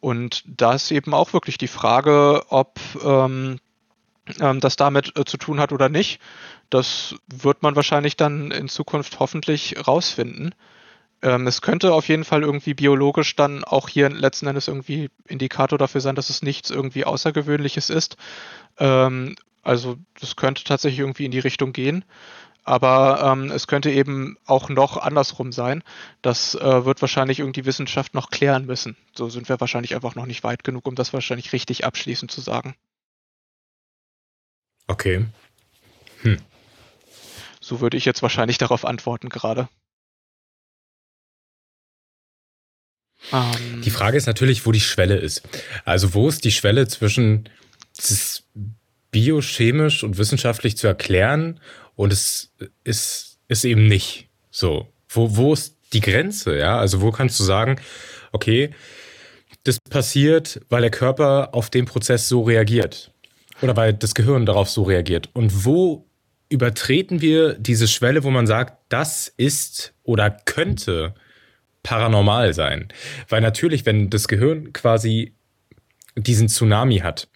[0.00, 2.78] Und da ist eben auch wirklich die Frage, ob
[4.40, 6.20] ähm, das damit äh, zu tun hat oder nicht.
[6.70, 10.54] Das wird man wahrscheinlich dann in Zukunft hoffentlich rausfinden.
[11.22, 15.78] Ähm, es könnte auf jeden Fall irgendwie biologisch dann auch hier letzten Endes irgendwie Indikator
[15.78, 18.16] dafür sein, dass es nichts irgendwie Außergewöhnliches ist.
[18.78, 22.04] Ähm, also das könnte tatsächlich irgendwie in die Richtung gehen.
[22.62, 25.82] Aber ähm, es könnte eben auch noch andersrum sein.
[26.22, 28.96] Das äh, wird wahrscheinlich irgendwie Wissenschaft noch klären müssen.
[29.14, 32.40] So sind wir wahrscheinlich einfach noch nicht weit genug, um das wahrscheinlich richtig abschließend zu
[32.40, 32.74] sagen.
[34.90, 35.24] Okay.
[36.22, 36.38] Hm.
[37.60, 39.68] So würde ich jetzt wahrscheinlich darauf antworten gerade.
[43.32, 45.42] Ähm, die Frage ist natürlich, wo die Schwelle ist.
[45.84, 47.48] Also wo ist die Schwelle zwischen
[47.96, 48.42] es
[49.12, 51.60] biochemisch und wissenschaftlich zu erklären
[51.94, 54.92] und es ist, ist eben nicht so.
[55.08, 56.58] Wo, wo ist die Grenze?
[56.58, 57.80] Ja, also wo kannst du sagen,
[58.32, 58.74] okay,
[59.62, 63.09] das passiert, weil der Körper auf den Prozess so reagiert
[63.62, 65.28] oder weil das Gehirn darauf so reagiert.
[65.32, 66.06] Und wo
[66.48, 71.14] übertreten wir diese Schwelle, wo man sagt, das ist oder könnte
[71.82, 72.88] paranormal sein.
[73.28, 75.34] Weil natürlich, wenn das Gehirn quasi
[76.16, 77.28] diesen Tsunami hat,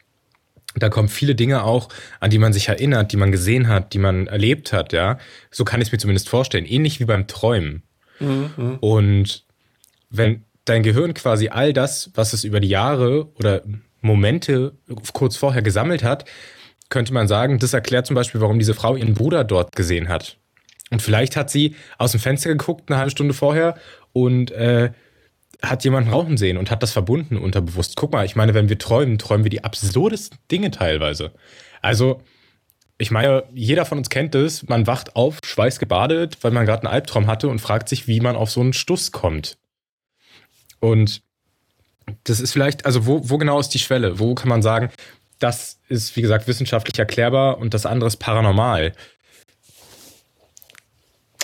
[0.77, 3.99] da kommen viele Dinge auch, an die man sich erinnert, die man gesehen hat, die
[3.99, 5.19] man erlebt hat, ja.
[5.53, 6.67] So kann ich es mir zumindest vorstellen.
[6.67, 7.85] Ähnlich wie beim Träumen.
[8.19, 8.79] Mhm.
[8.81, 9.45] Und
[10.11, 13.63] wenn dein Gehirn quasi all das, was es über die Jahre oder
[14.05, 14.77] Momente
[15.13, 16.25] kurz vorher gesammelt hat,
[16.91, 20.39] könnte man sagen, das erklärt zum Beispiel, warum diese Frau ihren Bruder dort gesehen hat.
[20.91, 23.77] Und vielleicht hat sie aus dem Fenster geguckt eine halbe Stunde vorher
[24.13, 24.93] und äh,
[25.63, 27.97] hat jemanden rauchen sehen und hat das verbunden unterbewusst.
[27.97, 31.33] Guck mal, ich meine, wenn wir träumen, träumen wir die absurdesten Dinge teilweise.
[31.81, 32.21] Also,
[32.99, 36.95] ich meine, jeder von uns kennt es, man wacht auf, schweißgebadet, weil man gerade einen
[36.95, 39.59] Albtraum hatte und fragt sich, wie man auf so einen Stuss kommt.
[40.81, 41.23] Und
[42.25, 44.19] das ist vielleicht, also wo, wo genau ist die Schwelle?
[44.19, 44.91] Wo kann man sagen,
[45.39, 48.93] das ist, wie gesagt, wissenschaftlich erklärbar und das andere ist paranormal?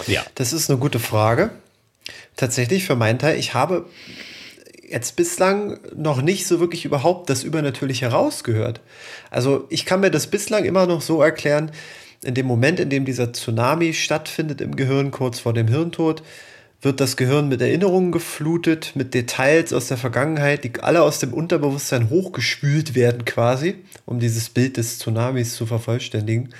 [0.06, 0.24] Ja.
[0.34, 1.50] Das ist eine gute Frage.
[2.36, 3.86] Tatsächlich für meinen Teil, ich habe
[4.88, 8.80] jetzt bislang noch nicht so wirklich überhaupt das Übernatürliche herausgehört.
[9.30, 11.70] Also ich kann mir das bislang immer noch so erklären,
[12.22, 16.22] in dem Moment, in dem dieser Tsunami stattfindet im Gehirn, kurz vor dem Hirntod,
[16.82, 21.34] wird das Gehirn mit Erinnerungen geflutet, mit Details aus der Vergangenheit, die alle aus dem
[21.34, 26.54] Unterbewusstsein hochgespült werden quasi, um dieses Bild des Tsunamis zu vervollständigen.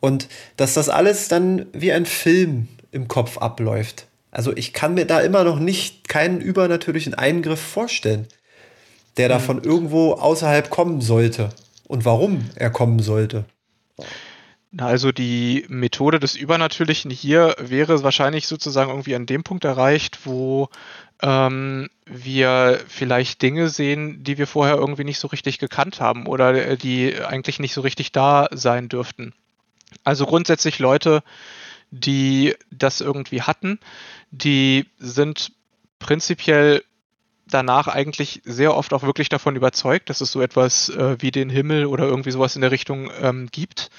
[0.00, 4.06] Und dass das alles dann wie ein Film im Kopf abläuft.
[4.30, 8.26] Also ich kann mir da immer noch nicht keinen übernatürlichen Eingriff vorstellen,
[9.16, 11.50] der da von irgendwo außerhalb kommen sollte
[11.86, 13.44] und warum er kommen sollte.
[14.76, 20.68] Also die Methode des Übernatürlichen hier wäre wahrscheinlich sozusagen irgendwie an dem Punkt erreicht, wo
[21.22, 26.54] ähm, wir vielleicht Dinge sehen, die wir vorher irgendwie nicht so richtig gekannt haben oder
[26.54, 29.32] äh, die eigentlich nicht so richtig da sein dürften.
[30.04, 31.22] Also grundsätzlich Leute,
[31.90, 33.80] die das irgendwie hatten,
[34.30, 35.52] die sind
[35.98, 36.84] prinzipiell
[37.46, 41.48] danach eigentlich sehr oft auch wirklich davon überzeugt, dass es so etwas äh, wie den
[41.48, 43.90] Himmel oder irgendwie sowas in der Richtung ähm, gibt.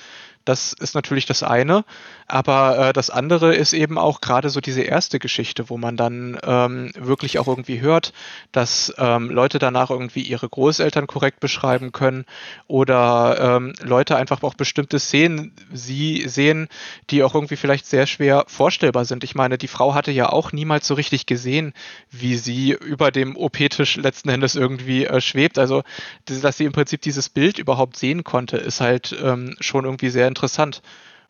[0.49, 1.85] Das ist natürlich das eine.
[2.25, 6.39] Aber äh, das andere ist eben auch gerade so diese erste Geschichte, wo man dann
[6.43, 8.13] ähm, wirklich auch irgendwie hört,
[8.51, 12.25] dass ähm, Leute danach irgendwie ihre Großeltern korrekt beschreiben können
[12.65, 16.67] oder ähm, Leute einfach auch bestimmte Szenen sie sehen,
[17.11, 19.23] die auch irgendwie vielleicht sehr schwer vorstellbar sind.
[19.23, 21.73] Ich meine, die Frau hatte ja auch niemals so richtig gesehen,
[22.09, 25.59] wie sie über dem OP-Tisch letzten Endes irgendwie äh, schwebt.
[25.59, 25.83] Also,
[26.25, 30.27] dass sie im Prinzip dieses Bild überhaupt sehen konnte, ist halt ähm, schon irgendwie sehr
[30.27, 30.81] interessant interessant.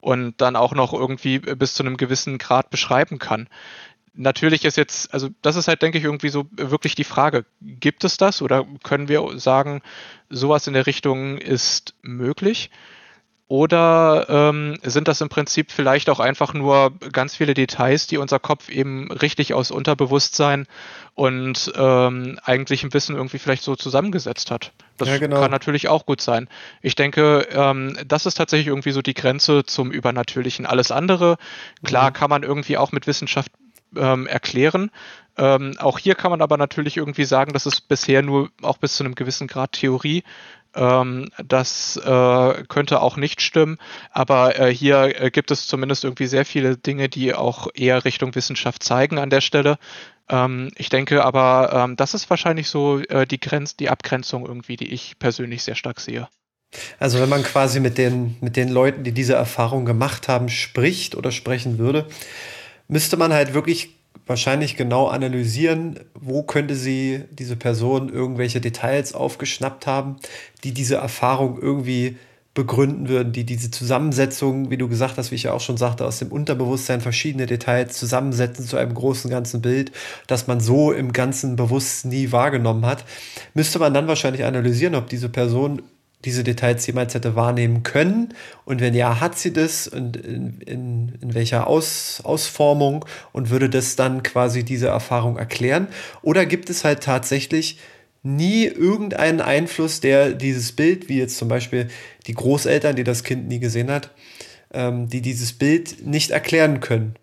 [0.02, 3.50] und dann auch noch irgendwie bis zu einem gewissen Grad beschreiben kann.
[4.14, 8.06] Natürlich ist jetzt, also das ist halt, denke ich, irgendwie so wirklich die Frage, gibt
[8.06, 9.82] es das oder können wir sagen,
[10.30, 12.70] sowas in der Richtung ist möglich?
[13.50, 18.38] Oder ähm, sind das im Prinzip vielleicht auch einfach nur ganz viele Details, die unser
[18.38, 20.68] Kopf eben richtig aus Unterbewusstsein
[21.16, 24.72] und ähm, eigentlichem Wissen irgendwie vielleicht so zusammengesetzt hat?
[24.98, 25.42] Das ja, genau.
[25.42, 26.48] kann natürlich auch gut sein.
[26.84, 30.68] Ich denke, ähm, das ist tatsächlich irgendwie so die Grenze zum Übernatürlichen.
[30.68, 31.38] Alles andere,
[31.84, 32.14] klar, mhm.
[32.14, 33.52] kann man irgendwie auch mit Wissenschaft
[33.96, 34.92] ähm, erklären.
[35.38, 38.96] Ähm, auch hier kann man aber natürlich irgendwie sagen, dass es bisher nur auch bis
[38.96, 40.24] zu einem gewissen Grad Theorie
[40.76, 43.78] ähm, das äh, könnte auch nicht stimmen,
[44.12, 48.36] aber äh, hier äh, gibt es zumindest irgendwie sehr viele Dinge, die auch eher Richtung
[48.36, 49.78] Wissenschaft zeigen an der Stelle.
[50.30, 54.76] Ähm, ich denke aber, ähm, das ist wahrscheinlich so äh, die Grenz, die Abgrenzung irgendwie,
[54.76, 56.28] die ich persönlich sehr stark sehe.
[57.00, 61.16] Also wenn man quasi mit den, mit den Leuten, die diese Erfahrung gemacht haben, spricht
[61.16, 62.08] oder sprechen würde,
[62.88, 63.99] müsste man halt wirklich
[64.30, 70.18] wahrscheinlich genau analysieren, wo könnte sie, diese Person, irgendwelche Details aufgeschnappt haben,
[70.64, 72.18] die diese Erfahrung irgendwie
[72.54, 76.06] begründen würden, die diese Zusammensetzung, wie du gesagt hast, wie ich ja auch schon sagte,
[76.06, 79.92] aus dem Unterbewusstsein verschiedene Details zusammensetzen zu einem großen ganzen Bild,
[80.28, 83.06] das man so im ganzen Bewusst nie wahrgenommen hat,
[83.56, 85.82] müsste man dann wahrscheinlich analysieren, ob diese Person
[86.26, 88.34] diese Details jemals hätte wahrnehmen können?
[88.66, 93.70] Und wenn ja, hat sie das und in, in, in welcher Aus, Ausformung und würde
[93.70, 95.88] das dann quasi diese Erfahrung erklären?
[96.22, 97.80] Oder gibt es halt tatsächlich
[98.22, 101.88] nie irgendeinen Einfluss, der dieses Bild, wie jetzt zum Beispiel
[102.28, 104.12] die Großeltern, die das Kind nie gesehen hat,
[104.74, 107.16] ähm, die dieses Bild nicht erklären können?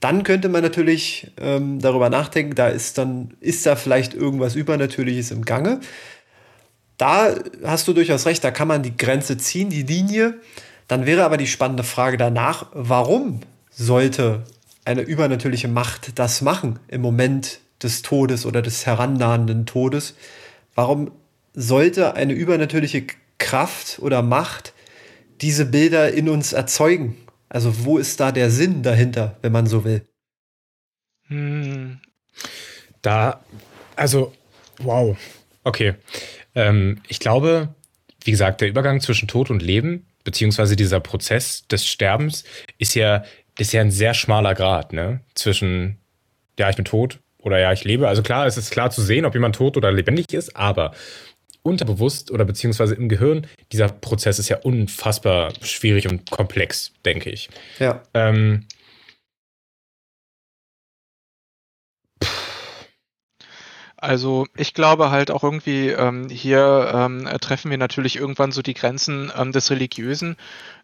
[0.00, 5.30] Dann könnte man natürlich ähm, darüber nachdenken, da ist dann, ist da vielleicht irgendwas Übernatürliches
[5.30, 5.80] im Gange
[6.96, 10.40] da hast du durchaus recht, da kann man die Grenze ziehen, die Linie.
[10.88, 14.44] Dann wäre aber die spannende Frage danach, warum sollte
[14.84, 20.14] eine übernatürliche Macht das machen im Moment des Todes oder des herannahenden Todes?
[20.74, 21.10] Warum
[21.54, 23.06] sollte eine übernatürliche
[23.38, 24.72] Kraft oder Macht
[25.40, 27.16] diese Bilder in uns erzeugen?
[27.48, 30.06] Also wo ist da der Sinn dahinter, wenn man so will?
[31.28, 32.00] Hm.
[33.02, 33.40] Da,
[33.96, 34.32] also,
[34.78, 35.16] wow.
[35.64, 35.94] Okay.
[36.56, 37.68] Ähm, ich glaube,
[38.24, 42.42] wie gesagt, der Übergang zwischen Tod und Leben, beziehungsweise dieser Prozess des Sterbens,
[42.78, 43.22] ist ja,
[43.58, 45.20] ist ja ein sehr schmaler Grad, ne?
[45.34, 45.98] Zwischen,
[46.58, 48.08] ja, ich bin tot oder ja, ich lebe.
[48.08, 50.92] Also klar, es ist klar zu sehen, ob jemand tot oder lebendig ist, aber
[51.62, 57.48] unterbewusst oder beziehungsweise im Gehirn, dieser Prozess ist ja unfassbar schwierig und komplex, denke ich.
[57.78, 58.02] Ja.
[58.14, 58.66] Ähm,
[64.06, 68.74] Also ich glaube halt auch irgendwie, ähm, hier ähm, treffen wir natürlich irgendwann so die
[68.74, 70.36] Grenzen ähm, des Religiösen.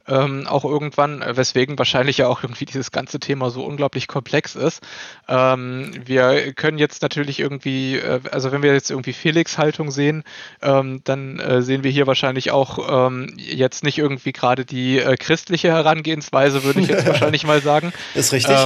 [0.09, 4.83] Ähm, auch irgendwann, weswegen wahrscheinlich ja auch irgendwie dieses ganze Thema so unglaublich komplex ist.
[5.29, 10.25] Ähm, wir können jetzt natürlich irgendwie, äh, also wenn wir jetzt irgendwie Felix-Haltung sehen,
[10.61, 15.69] ähm, dann äh, sehen wir hier wahrscheinlich auch jetzt nicht irgendwie gerade die äh, christliche
[15.69, 17.93] Herangehensweise, würde ich jetzt wahrscheinlich mal sagen.
[18.17, 18.57] Ist richtig.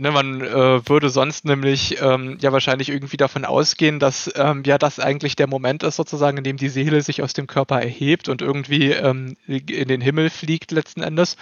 [0.00, 4.78] Ne, man äh, würde sonst nämlich ähm, ja wahrscheinlich irgendwie davon ausgehen, dass ähm, ja
[4.78, 8.28] das eigentlich der Moment ist sozusagen, in dem die Seele sich aus dem Körper erhebt
[8.28, 11.36] und irgendwie ähm, in den Himmel fliegt letzten Endes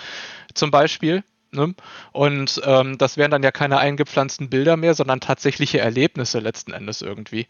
[0.54, 1.22] zum Beispiel.
[1.50, 1.74] Ne?
[2.12, 7.02] Und ähm, das wären dann ja keine eingepflanzten Bilder mehr, sondern tatsächliche Erlebnisse letzten Endes
[7.02, 7.48] irgendwie.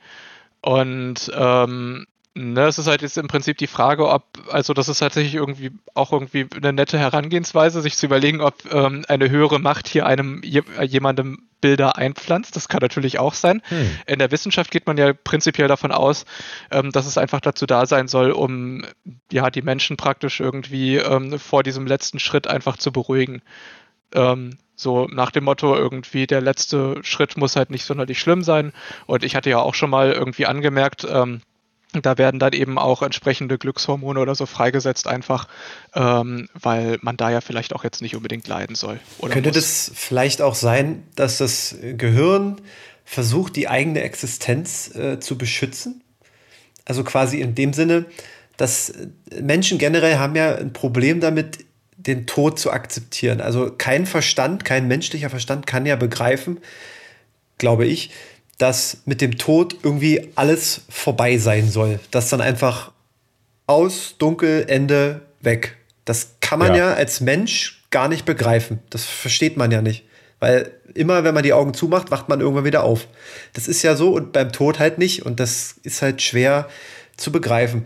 [0.60, 2.06] Und ähm,
[2.38, 5.70] Ne, es ist halt jetzt im Prinzip die Frage, ob, also das ist tatsächlich irgendwie
[5.94, 10.42] auch irgendwie eine nette Herangehensweise, sich zu überlegen, ob ähm, eine höhere Macht hier einem
[10.42, 12.54] jemandem Bilder einpflanzt.
[12.54, 13.62] Das kann natürlich auch sein.
[13.68, 13.90] Hm.
[14.06, 16.26] In der Wissenschaft geht man ja prinzipiell davon aus,
[16.70, 18.84] ähm, dass es einfach dazu da sein soll, um
[19.32, 23.40] ja die Menschen praktisch irgendwie ähm, vor diesem letzten Schritt einfach zu beruhigen.
[24.12, 28.74] Ähm, so nach dem Motto irgendwie, der letzte Schritt muss halt nicht sonderlich schlimm sein.
[29.06, 31.40] Und ich hatte ja auch schon mal irgendwie angemerkt, ähm,
[32.02, 35.48] da werden dann eben auch entsprechende Glückshormone oder so freigesetzt, einfach
[35.94, 39.00] ähm, weil man da ja vielleicht auch jetzt nicht unbedingt leiden soll.
[39.20, 39.54] Könnte muss.
[39.54, 42.60] das vielleicht auch sein, dass das Gehirn
[43.04, 46.02] versucht, die eigene Existenz äh, zu beschützen?
[46.84, 48.06] Also quasi in dem Sinne,
[48.56, 48.92] dass
[49.40, 51.64] Menschen generell haben ja ein Problem damit,
[51.96, 53.40] den Tod zu akzeptieren.
[53.40, 56.60] Also kein Verstand, kein menschlicher Verstand kann ja begreifen,
[57.58, 58.10] glaube ich,
[58.58, 62.00] dass mit dem Tod irgendwie alles vorbei sein soll.
[62.10, 62.92] Dass dann einfach
[63.66, 65.76] aus, dunkel, Ende, weg.
[66.04, 66.90] Das kann man ja.
[66.90, 68.80] ja als Mensch gar nicht begreifen.
[68.90, 70.04] Das versteht man ja nicht.
[70.38, 73.08] Weil immer, wenn man die Augen zumacht, wacht man irgendwann wieder auf.
[73.54, 75.24] Das ist ja so und beim Tod halt nicht.
[75.24, 76.68] Und das ist halt schwer
[77.16, 77.84] zu begreifen.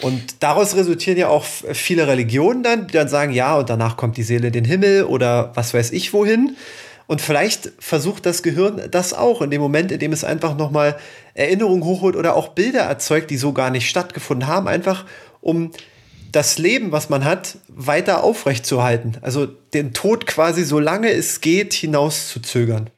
[0.00, 4.16] Und daraus resultieren ja auch viele Religionen dann, die dann sagen, ja, und danach kommt
[4.16, 6.56] die Seele in den Himmel oder was weiß ich wohin.
[7.08, 10.98] Und vielleicht versucht das Gehirn das auch in dem Moment, in dem es einfach nochmal
[11.32, 15.06] Erinnerungen hochholt oder auch Bilder erzeugt, die so gar nicht stattgefunden haben, einfach
[15.40, 15.72] um
[16.32, 19.16] das Leben, was man hat, weiter aufrechtzuerhalten.
[19.22, 22.90] Also den Tod quasi, solange es geht, hinaus zu zögern.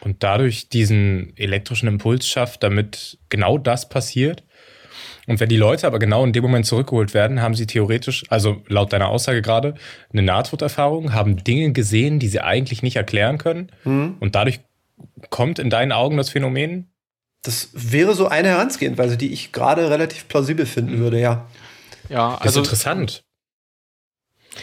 [0.00, 4.42] Und dadurch diesen elektrischen Impuls schafft, damit genau das passiert.
[5.28, 8.62] Und wenn die Leute aber genau in dem Moment zurückgeholt werden, haben sie theoretisch, also
[8.66, 9.74] laut deiner Aussage gerade,
[10.10, 13.70] eine Nahtoderfahrung, haben Dinge gesehen, die sie eigentlich nicht erklären können.
[13.84, 14.16] Mhm.
[14.20, 14.60] Und dadurch
[15.28, 16.90] kommt in deinen Augen das Phänomen?
[17.42, 21.00] Das wäre so eine Herangehensweise, die ich gerade relativ plausibel finden mhm.
[21.00, 21.46] würde, ja.
[22.08, 22.44] Ja, also.
[22.44, 23.24] Das ist interessant.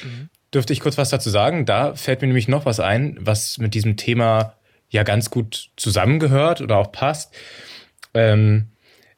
[0.03, 0.29] Mhm.
[0.51, 1.67] Dürfte ich kurz was dazu sagen?
[1.67, 4.55] Da fällt mir nämlich noch was ein, was mit diesem Thema
[4.89, 7.35] ja ganz gut zusammengehört oder auch passt.
[8.15, 8.71] Ähm,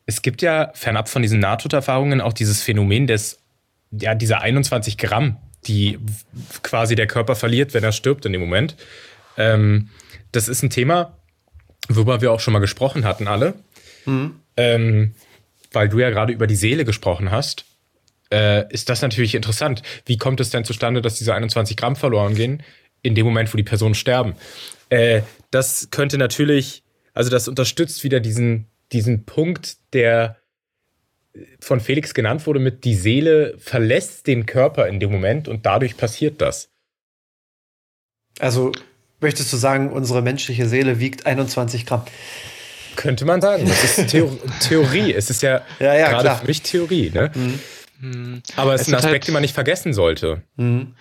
[0.07, 3.39] es gibt ja fernab von diesen Nahtoderfahrungen auch dieses Phänomen des,
[3.91, 5.99] ja, dieser 21 Gramm, die
[6.63, 8.75] quasi der Körper verliert, wenn er stirbt in dem Moment.
[9.37, 9.89] Ähm,
[10.31, 11.17] das ist ein Thema,
[11.89, 13.53] worüber wir auch schon mal gesprochen hatten, alle.
[14.05, 14.39] Mhm.
[14.55, 15.13] Ähm,
[15.73, 17.65] weil du ja gerade über die Seele gesprochen hast,
[18.31, 19.83] äh, ist das natürlich interessant.
[20.05, 22.63] Wie kommt es denn zustande, dass diese 21 Gramm verloren gehen
[23.01, 24.35] in dem Moment, wo die Personen sterben?
[24.89, 30.37] Äh, das könnte natürlich, also das unterstützt wieder diesen diesen Punkt, der
[31.59, 35.97] von Felix genannt wurde, mit die Seele verlässt den Körper in dem Moment und dadurch
[35.97, 36.69] passiert das.
[38.39, 38.71] Also
[39.19, 42.03] möchtest du sagen, unsere menschliche Seele wiegt 21 Gramm?
[42.95, 43.65] Könnte man sagen.
[43.67, 45.13] Das ist Theor Theorie.
[45.13, 46.39] Es ist ja, ja, ja gerade klar.
[46.39, 47.11] für mich Theorie.
[47.11, 47.31] Ne?
[47.99, 48.41] Mhm.
[48.55, 50.41] Aber es, es ist ein Aspekt, halt den man nicht vergessen sollte.
[50.55, 50.95] Mhm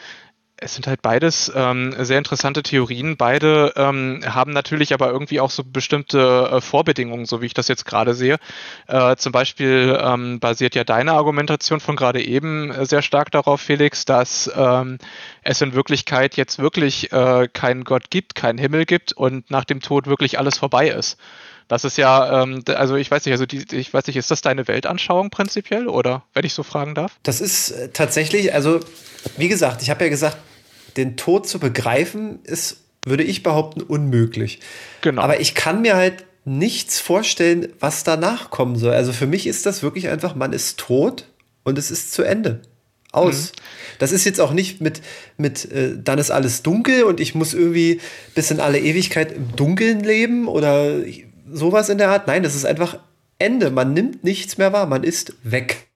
[0.59, 3.17] es sind halt beides ähm, sehr interessante Theorien.
[3.19, 7.69] Beide ähm, haben natürlich aber irgendwie auch so bestimmte äh, Vorbedingungen, so wie ich das
[7.69, 8.39] jetzt gerade sehe.
[8.87, 13.61] Äh, zum Beispiel ähm, basiert ja deine Argumentation von gerade eben äh, sehr stark darauf,
[13.61, 14.97] Felix, dass ähm,
[15.43, 19.81] es in Wirklichkeit jetzt wirklich äh, keinen Gott gibt, keinen Himmel gibt und nach dem
[19.81, 21.19] Tod wirklich alles vorbei ist.
[21.69, 24.41] Das ist ja, ähm, also ich weiß nicht, also die, ich weiß nicht, ist das
[24.41, 27.19] deine Weltanschauung prinzipiell oder wenn ich so fragen darf?
[27.23, 28.81] Das ist äh, tatsächlich, also
[29.37, 30.37] wie gesagt, ich habe ja gesagt,
[30.97, 34.61] den Tod zu begreifen ist, würde ich behaupten, unmöglich.
[35.01, 35.23] Genau.
[35.23, 38.95] Aber ich kann mir halt nichts vorstellen, was danach kommen soll.
[38.95, 41.27] Also für mich ist das wirklich einfach, man ist tot
[41.65, 42.63] und es ist zu Ende.
[43.13, 43.53] Aus.
[43.53, 43.63] Mhm.
[43.99, 45.01] Das ist jetzt auch nicht mit,
[45.39, 48.01] mit äh, dann ist alles dunkel und ich muss irgendwie
[48.35, 50.99] bis in alle Ewigkeit im Dunkeln leben oder
[51.51, 52.27] sowas in der Art.
[52.27, 52.99] Nein, das ist einfach
[53.39, 53.71] Ende.
[53.71, 55.89] Man nimmt nichts mehr wahr, man ist weg.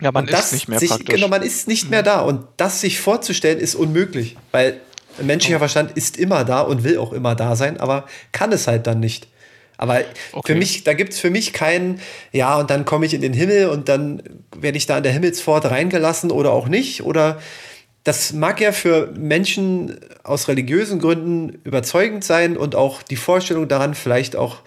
[0.00, 1.14] Ja, man ist nicht mehr sich, praktisch.
[1.14, 2.20] Genau, man ist nicht mehr da.
[2.20, 4.36] Und das sich vorzustellen, ist unmöglich.
[4.52, 4.80] Weil
[5.20, 5.60] menschlicher oh.
[5.60, 9.00] Verstand ist immer da und will auch immer da sein, aber kann es halt dann
[9.00, 9.28] nicht.
[9.76, 10.00] Aber
[10.32, 10.52] okay.
[10.52, 12.00] für mich, da gibt es für mich keinen,
[12.32, 14.22] ja, und dann komme ich in den Himmel und dann
[14.56, 17.04] werde ich da an der Himmelspforte reingelassen oder auch nicht.
[17.04, 17.40] Oder
[18.08, 23.94] das mag ja für Menschen aus religiösen Gründen überzeugend sein und auch die Vorstellung daran
[23.94, 24.62] vielleicht auch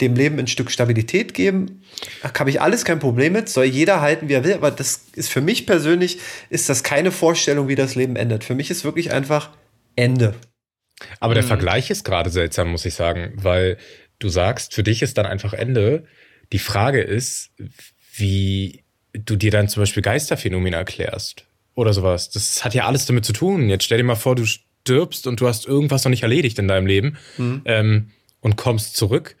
[0.00, 1.82] dem Leben ein Stück Stabilität geben.
[2.22, 5.06] Da habe ich alles kein Problem mit, soll jeder halten, wie er will, aber das
[5.16, 8.44] ist für mich persönlich, ist das keine Vorstellung, wie das Leben endet.
[8.44, 9.50] Für mich ist wirklich einfach
[9.96, 10.36] Ende.
[11.18, 11.48] Aber der mhm.
[11.48, 13.76] Vergleich ist gerade seltsam, muss ich sagen, weil
[14.20, 16.04] du sagst, für dich ist dann einfach Ende.
[16.52, 17.50] Die Frage ist,
[18.14, 22.30] wie du dir dann zum Beispiel Geisterphänomene erklärst oder sowas.
[22.30, 23.68] Das hat ja alles damit zu tun.
[23.68, 26.68] Jetzt stell dir mal vor, du stirbst und du hast irgendwas noch nicht erledigt in
[26.68, 27.62] deinem Leben mhm.
[27.64, 28.10] ähm,
[28.40, 29.36] und kommst zurück.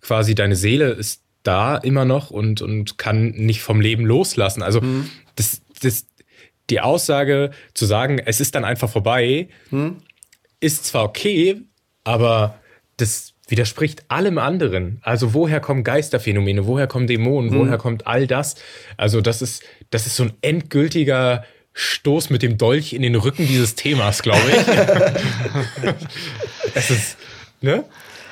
[0.00, 4.62] Quasi deine Seele ist da immer noch und, und kann nicht vom Leben loslassen.
[4.62, 5.10] Also mhm.
[5.36, 6.06] das, das,
[6.68, 9.98] die Aussage zu sagen, es ist dann einfach vorbei, mhm.
[10.60, 11.62] ist zwar okay,
[12.04, 12.58] aber
[12.96, 14.98] das widerspricht allem anderen.
[15.02, 17.58] Also woher kommen Geisterphänomene, woher kommen Dämonen, mhm.
[17.58, 18.56] woher kommt all das?
[18.96, 23.46] Also das ist, das ist so ein endgültiger Stoß mit dem Dolch in den Rücken
[23.46, 24.56] dieses Themas, glaube ich.
[26.74, 27.16] es ist,
[27.60, 27.84] ne?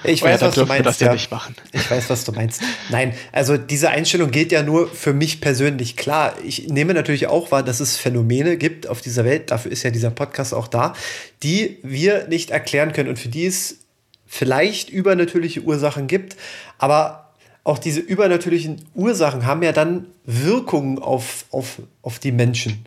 [0.05, 0.87] Ich weiß, was du meinst.
[0.87, 1.13] Das ja.
[1.13, 1.55] nicht machen.
[1.73, 2.63] Ich weiß, was du meinst.
[2.91, 5.97] Nein, also diese Einstellung gilt ja nur für mich persönlich.
[5.97, 9.83] Klar, ich nehme natürlich auch wahr, dass es Phänomene gibt auf dieser Welt, dafür ist
[9.83, 10.95] ja dieser Podcast auch da,
[11.43, 13.79] die wir nicht erklären können und für die es
[14.27, 16.37] vielleicht übernatürliche Ursachen gibt,
[16.79, 17.33] aber
[17.65, 22.87] auch diese übernatürlichen Ursachen haben ja dann Wirkungen auf, auf, auf die Menschen.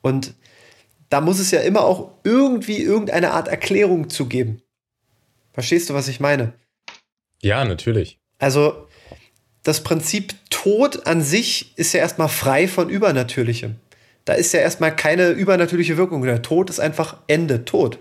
[0.00, 0.34] Und
[1.10, 4.62] da muss es ja immer auch irgendwie irgendeine Art Erklärung zu geben.
[5.52, 6.52] Verstehst du, was ich meine?
[7.42, 8.18] Ja, natürlich.
[8.38, 8.86] Also
[9.62, 13.76] das Prinzip Tod an sich ist ja erstmal frei von Übernatürlichem.
[14.24, 16.22] Da ist ja erstmal keine übernatürliche Wirkung.
[16.22, 17.98] Der Tod ist einfach Ende, Tod.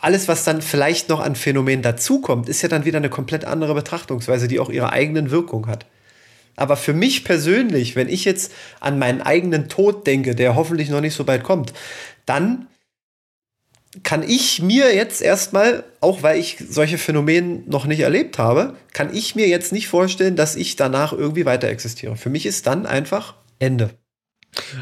[0.00, 3.74] Alles, was dann vielleicht noch an Phänomenen dazukommt, ist ja dann wieder eine komplett andere
[3.74, 5.86] Betrachtungsweise, die auch ihre eigenen Wirkung hat.
[6.60, 11.00] Aber für mich persönlich, wenn ich jetzt an meinen eigenen Tod denke, der hoffentlich noch
[11.00, 11.72] nicht so bald kommt,
[12.26, 12.66] dann
[14.02, 19.14] kann ich mir jetzt erstmal, auch weil ich solche Phänomene noch nicht erlebt habe, kann
[19.14, 22.16] ich mir jetzt nicht vorstellen, dass ich danach irgendwie weiter existiere.
[22.16, 23.90] Für mich ist dann einfach Ende.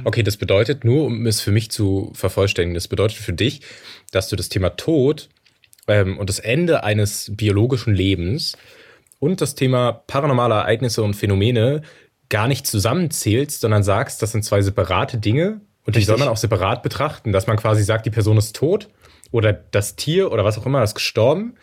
[0.03, 3.61] Okay, das bedeutet nur, um es für mich zu vervollständigen, das bedeutet für dich,
[4.11, 5.29] dass du das Thema Tod
[5.87, 8.57] ähm, und das Ende eines biologischen Lebens
[9.19, 11.83] und das Thema paranormale Ereignisse und Phänomene
[12.29, 16.37] gar nicht zusammenzählst, sondern sagst, das sind zwei separate Dinge und die soll man auch
[16.37, 18.89] separat betrachten, dass man quasi sagt, die Person ist tot
[19.31, 21.55] oder das Tier oder was auch immer ist gestorben.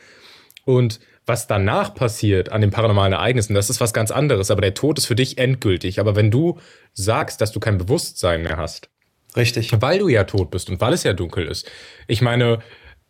[0.66, 4.50] Und was danach passiert an den paranormalen Ereignissen, das ist was ganz anderes.
[4.50, 6.00] Aber der Tod ist für dich endgültig.
[6.00, 6.60] Aber wenn du
[6.94, 8.90] sagst, dass du kein Bewusstsein mehr hast,
[9.36, 9.70] Richtig.
[9.82, 11.70] Weil du ja tot bist und weil es ja dunkel ist.
[12.08, 12.60] Ich meine,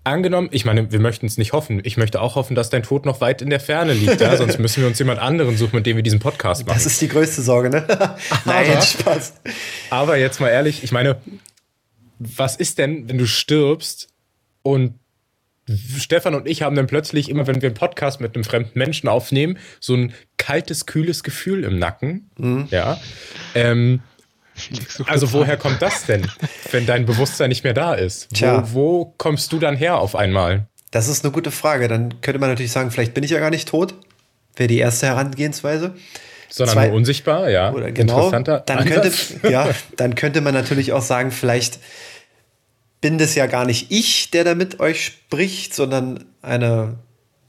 [0.05, 1.81] angenommen, ich meine, wir möchten es nicht hoffen.
[1.83, 4.21] Ich möchte auch hoffen, dass dein Tod noch weit in der Ferne liegt.
[4.21, 4.37] Ja?
[4.37, 6.75] Sonst müssen wir uns jemand anderen suchen, mit dem wir diesen Podcast machen.
[6.75, 7.85] Das ist die größte Sorge, ne?
[8.45, 9.33] Nein, aber, Spaß.
[9.89, 11.17] Aber jetzt mal ehrlich, ich meine,
[12.19, 14.09] was ist denn, wenn du stirbst
[14.61, 14.95] und
[15.97, 19.09] Stefan und ich haben dann plötzlich, immer wenn wir einen Podcast mit einem fremden Menschen
[19.09, 22.29] aufnehmen, so ein kaltes, kühles Gefühl im Nacken.
[22.37, 22.67] Mhm.
[22.69, 22.99] Ja.
[23.55, 24.01] Ähm,
[25.07, 26.29] also woher kommt das denn,
[26.71, 28.27] wenn dein Bewusstsein nicht mehr da ist?
[28.39, 30.67] Wo, wo, kommst du dann her auf einmal?
[30.91, 31.87] Das ist eine gute Frage.
[31.87, 33.95] Dann könnte man natürlich sagen, vielleicht bin ich ja gar nicht tot.
[34.55, 35.95] Wäre die erste Herangehensweise.
[36.49, 37.73] Sondern Zwei, nur unsichtbar, ja.
[37.73, 39.11] Oder genau, Interessanter dann könnte,
[39.49, 41.79] ja, dann könnte man natürlich auch sagen, vielleicht
[43.01, 46.97] bin das ja gar nicht ich, der da mit euch spricht, sondern eine,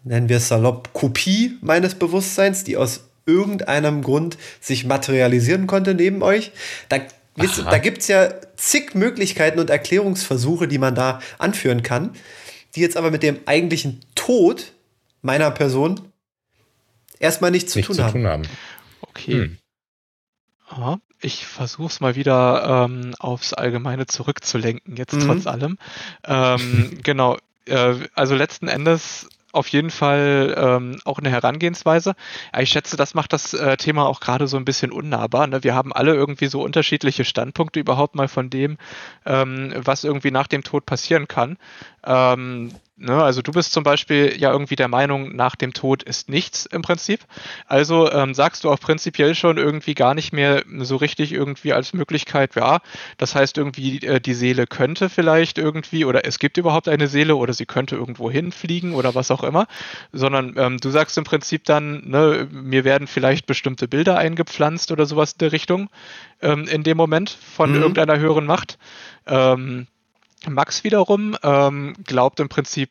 [0.03, 6.23] nennen wir es salopp, Kopie meines Bewusstseins, die aus irgendeinem Grund sich materialisieren konnte neben
[6.23, 6.53] euch.
[6.89, 6.99] Da,
[7.37, 12.13] da gibt es ja zig Möglichkeiten und Erklärungsversuche, die man da anführen kann,
[12.75, 14.73] die jetzt aber mit dem eigentlichen Tod
[15.23, 16.01] meiner Person
[17.19, 18.13] erstmal nichts zu, tun, zu haben.
[18.13, 18.43] tun, haben.
[19.03, 19.33] Okay.
[19.33, 19.59] Hm.
[21.21, 25.21] Ich versuche es mal wieder ähm, aufs Allgemeine zurückzulenken, jetzt mhm.
[25.21, 25.79] trotz allem.
[26.25, 32.15] Ähm, genau, äh, also letzten Endes auf jeden Fall ähm, auch eine Herangehensweise.
[32.59, 35.47] Ich schätze, das macht das äh, Thema auch gerade so ein bisschen unnahbar.
[35.47, 35.65] Ne?
[35.65, 38.77] Wir haben alle irgendwie so unterschiedliche Standpunkte überhaupt mal von dem,
[39.25, 41.57] ähm, was irgendwie nach dem Tod passieren kann.
[42.05, 46.31] Ähm, Ne, also du bist zum Beispiel ja irgendwie der Meinung, nach dem Tod ist
[46.31, 47.21] nichts im Prinzip.
[47.67, 51.93] Also ähm, sagst du auch prinzipiell schon irgendwie gar nicht mehr so richtig irgendwie als
[51.93, 52.79] Möglichkeit, ja,
[53.19, 57.37] das heißt irgendwie, äh, die Seele könnte vielleicht irgendwie oder es gibt überhaupt eine Seele
[57.37, 59.67] oder sie könnte irgendwo hinfliegen oder was auch immer,
[60.13, 65.05] sondern ähm, du sagst im Prinzip dann, ne, mir werden vielleicht bestimmte Bilder eingepflanzt oder
[65.05, 65.91] sowas in der Richtung
[66.41, 67.83] ähm, in dem Moment von mhm.
[67.83, 68.79] irgendeiner höheren Macht.
[69.27, 69.87] Ähm,
[70.49, 72.91] Max wiederum ähm, glaubt im Prinzip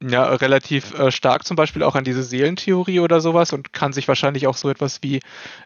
[0.00, 4.08] ja, relativ äh, stark zum Beispiel auch an diese Seelentheorie oder sowas und kann sich
[4.08, 5.20] wahrscheinlich auch so etwas wie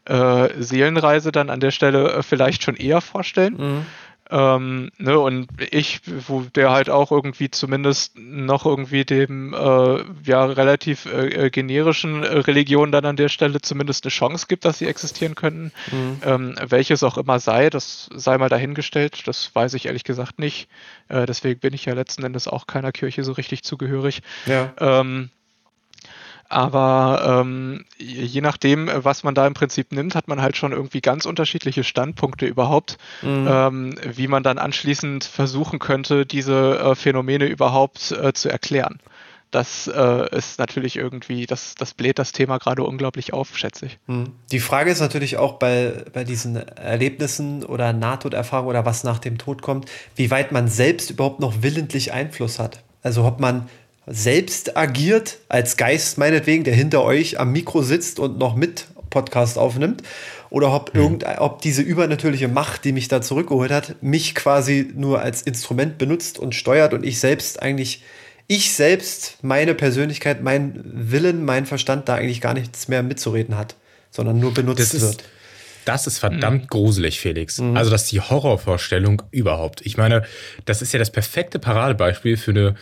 [0.04, 3.56] äh, Seelenreise dann an der Stelle äh, vielleicht schon eher vorstellen.
[3.56, 3.86] Mhm.
[4.30, 10.44] Ähm, ne, und ich, wo der halt auch irgendwie zumindest noch irgendwie dem äh, ja
[10.44, 14.78] relativ äh, äh generischen äh, Religionen dann an der Stelle zumindest eine Chance gibt, dass
[14.78, 15.72] sie existieren könnten.
[15.90, 16.18] Mhm.
[16.24, 20.68] Ähm, welches auch immer sei, das sei mal dahingestellt, das weiß ich ehrlich gesagt nicht.
[21.08, 24.22] Äh, deswegen bin ich ja letzten Endes auch keiner Kirche so richtig zugehörig.
[24.46, 24.72] Ja.
[24.78, 25.30] Ähm,
[26.50, 31.00] aber ähm, je nachdem, was man da im Prinzip nimmt, hat man halt schon irgendwie
[31.00, 33.48] ganz unterschiedliche Standpunkte überhaupt, mhm.
[33.48, 38.98] ähm, wie man dann anschließend versuchen könnte, diese äh, Phänomene überhaupt äh, zu erklären.
[39.52, 43.98] Das äh, ist natürlich irgendwie, das, das bläht das Thema gerade unglaublich auf, schätze ich.
[44.06, 44.32] Mhm.
[44.50, 49.38] Die Frage ist natürlich auch bei, bei diesen Erlebnissen oder Nahtoderfahrungen oder was nach dem
[49.38, 52.82] Tod kommt, wie weit man selbst überhaupt noch willentlich Einfluss hat.
[53.02, 53.68] Also ob man
[54.10, 59.56] selbst agiert, als Geist meinetwegen, der hinter euch am Mikro sitzt und noch mit Podcast
[59.56, 60.02] aufnimmt,
[60.50, 61.00] oder ob, mhm.
[61.00, 65.96] irgend, ob diese übernatürliche Macht, die mich da zurückgeholt hat, mich quasi nur als Instrument
[65.96, 68.02] benutzt und steuert und ich selbst eigentlich,
[68.48, 73.76] ich selbst, meine Persönlichkeit, mein Willen, mein Verstand da eigentlich gar nichts mehr mitzureden hat,
[74.10, 75.24] sondern nur benutzt das ist, wird.
[75.84, 76.68] Das ist verdammt mhm.
[76.68, 77.58] gruselig, Felix.
[77.58, 77.76] Mhm.
[77.76, 79.86] Also das ist die Horrorvorstellung überhaupt.
[79.86, 80.24] Ich meine,
[80.64, 82.74] das ist ja das perfekte Paradebeispiel für eine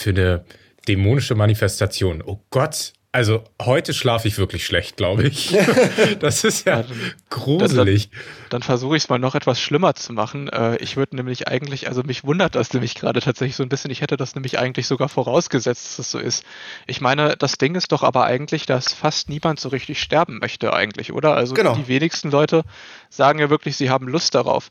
[0.00, 0.44] für eine
[0.88, 2.22] dämonische Manifestation.
[2.24, 2.92] Oh Gott.
[3.12, 5.56] Also heute schlafe ich wirklich schlecht, glaube ich.
[6.20, 6.84] Das ist ja,
[7.28, 8.10] gruselig.
[8.10, 10.48] Dann, dann, dann versuche ich es mal noch etwas schlimmer zu machen.
[10.48, 13.90] Äh, ich würde nämlich eigentlich, also mich wundert das nämlich gerade tatsächlich so ein bisschen.
[13.90, 16.44] Ich hätte das nämlich eigentlich sogar vorausgesetzt, dass das so ist.
[16.86, 20.72] Ich meine, das Ding ist doch aber eigentlich, dass fast niemand so richtig sterben möchte
[20.72, 21.34] eigentlich, oder?
[21.34, 21.74] Also genau.
[21.74, 22.62] die wenigsten Leute
[23.08, 24.68] sagen ja wirklich, sie haben Lust darauf.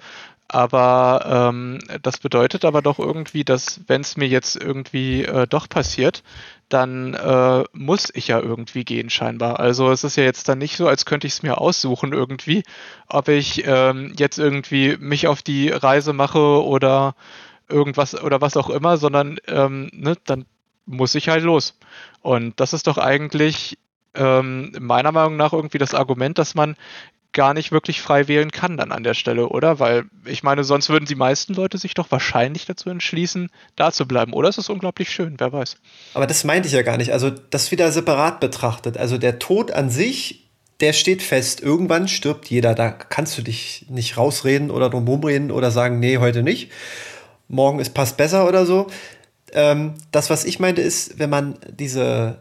[0.51, 5.69] Aber ähm, das bedeutet aber doch irgendwie, dass wenn es mir jetzt irgendwie äh, doch
[5.69, 6.23] passiert,
[6.69, 9.59] dann äh, muss ich ja irgendwie gehen scheinbar.
[9.59, 12.63] Also es ist ja jetzt dann nicht so, als könnte ich es mir aussuchen irgendwie,
[13.07, 17.15] ob ich ähm, jetzt irgendwie mich auf die Reise mache oder
[17.67, 20.45] irgendwas oder was auch immer, sondern ähm, ne, dann
[20.87, 21.77] muss ich halt los.
[22.21, 23.77] Und das ist doch eigentlich
[24.15, 26.75] ähm, meiner Meinung nach irgendwie das Argument, dass man
[27.33, 29.79] gar nicht wirklich frei wählen kann dann an der Stelle, oder?
[29.79, 34.07] Weil ich meine, sonst würden die meisten Leute sich doch wahrscheinlich dazu entschließen, da zu
[34.07, 34.33] bleiben.
[34.33, 35.77] Oder es ist unglaublich schön, wer weiß.
[36.15, 37.13] Aber das meinte ich ja gar nicht.
[37.13, 38.97] Also das wieder separat betrachtet.
[38.97, 40.49] Also der Tod an sich,
[40.79, 41.61] der steht fest.
[41.61, 42.73] Irgendwann stirbt jeder.
[42.73, 46.71] Da kannst du dich nicht rausreden oder drum rumreden oder sagen, nee, heute nicht.
[47.47, 48.87] Morgen ist passt besser oder so.
[49.51, 52.39] Ähm, das, was ich meinte, ist, wenn man diese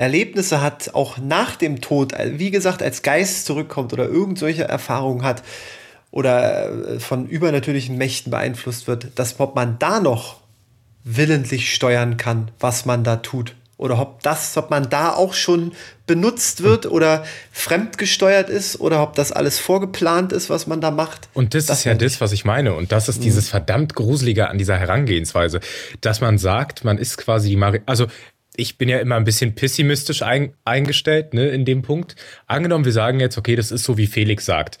[0.00, 5.22] Erlebnisse hat, auch nach dem Tod, wie gesagt, als Geist zurückkommt oder irgend solche Erfahrungen
[5.22, 5.42] hat
[6.10, 10.40] oder äh, von übernatürlichen Mächten beeinflusst wird, dass ob man da noch
[11.04, 13.54] willentlich steuern kann, was man da tut.
[13.76, 15.72] Oder ob das, ob man da auch schon
[16.06, 21.30] benutzt wird oder fremdgesteuert ist oder ob das alles vorgeplant ist, was man da macht.
[21.32, 22.74] Und das, das ist ja das, was ich meine.
[22.74, 23.22] Und das ist mhm.
[23.22, 25.60] dieses verdammt Gruselige an dieser Herangehensweise,
[26.02, 28.06] dass man sagt, man ist quasi die Mari also
[28.56, 32.16] ich bin ja immer ein bisschen pessimistisch ein, eingestellt, ne, in dem Punkt.
[32.46, 34.78] Angenommen, wir sagen jetzt, okay, das ist so, wie Felix sagt.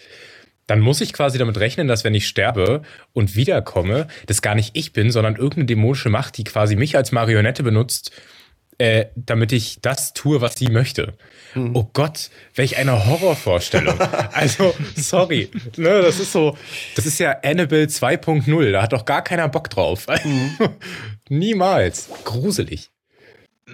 [0.66, 4.76] Dann muss ich quasi damit rechnen, dass wenn ich sterbe und wiederkomme, das gar nicht
[4.76, 8.12] ich bin, sondern irgendeine dämonische Macht, die quasi mich als Marionette benutzt,
[8.78, 11.14] äh, damit ich das tue, was sie möchte.
[11.52, 11.76] Hm.
[11.76, 14.00] Oh Gott, welch eine Horrorvorstellung.
[14.32, 15.50] also, sorry.
[15.76, 16.56] Ne, das ist so,
[16.96, 18.72] das ist ja Annabelle 2.0.
[18.72, 20.06] Da hat doch gar keiner Bock drauf.
[20.08, 20.56] Hm.
[21.28, 22.08] Niemals.
[22.24, 22.89] Gruselig.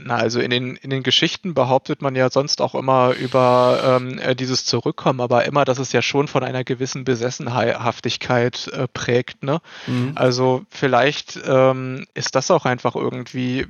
[0.04, 4.18] Na, also in den, in den Geschichten behauptet man ja sonst auch immer über ähm,
[4.18, 9.42] äh, dieses Zurückkommen, aber immer, dass es ja schon von einer gewissen Besessenhaftigkeit äh, prägt.
[9.42, 9.60] Ne?
[9.86, 10.12] Mhm.
[10.14, 13.66] Also vielleicht ähm, ist das auch einfach irgendwie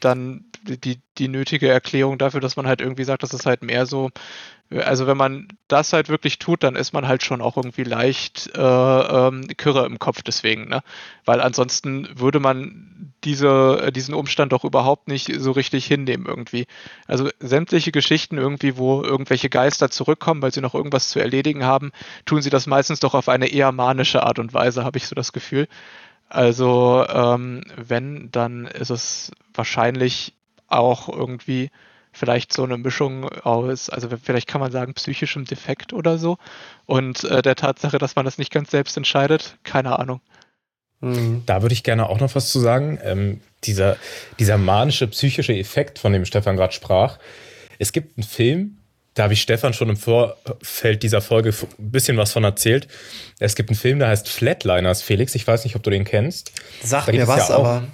[0.00, 3.86] dann die, die nötige Erklärung dafür, dass man halt irgendwie sagt, das ist halt mehr
[3.86, 4.10] so
[4.70, 8.50] also wenn man das halt wirklich tut, dann ist man halt schon auch irgendwie leicht
[8.56, 10.82] äh, ähm, Kürre im Kopf deswegen, ne?
[11.24, 16.66] Weil ansonsten würde man diese, diesen Umstand doch überhaupt nicht so richtig hinnehmen irgendwie.
[17.06, 21.92] Also sämtliche Geschichten irgendwie, wo irgendwelche Geister zurückkommen, weil sie noch irgendwas zu erledigen haben,
[22.24, 25.14] tun sie das meistens doch auf eine eher manische Art und Weise, habe ich so
[25.14, 25.68] das Gefühl.
[26.28, 30.34] Also ähm, wenn, dann ist es wahrscheinlich
[30.68, 31.70] auch irgendwie
[32.14, 36.38] vielleicht so eine Mischung aus, also vielleicht kann man sagen, psychischem Defekt oder so
[36.86, 40.20] und äh, der Tatsache, dass man das nicht ganz selbst entscheidet, keine Ahnung.
[41.00, 41.42] Mhm.
[41.44, 42.98] Da würde ich gerne auch noch was zu sagen.
[43.02, 43.96] Ähm, dieser,
[44.38, 47.18] dieser manische psychische Effekt, von dem Stefan gerade sprach.
[47.78, 48.78] Es gibt einen Film,
[49.14, 52.88] da habe ich Stefan schon im Vorfeld dieser Folge ein bisschen was von erzählt.
[53.38, 55.34] Es gibt einen Film, der heißt Flatliners, Felix.
[55.34, 56.52] Ich weiß nicht, ob du den kennst.
[56.82, 57.84] Sag mir was, ja auch, aber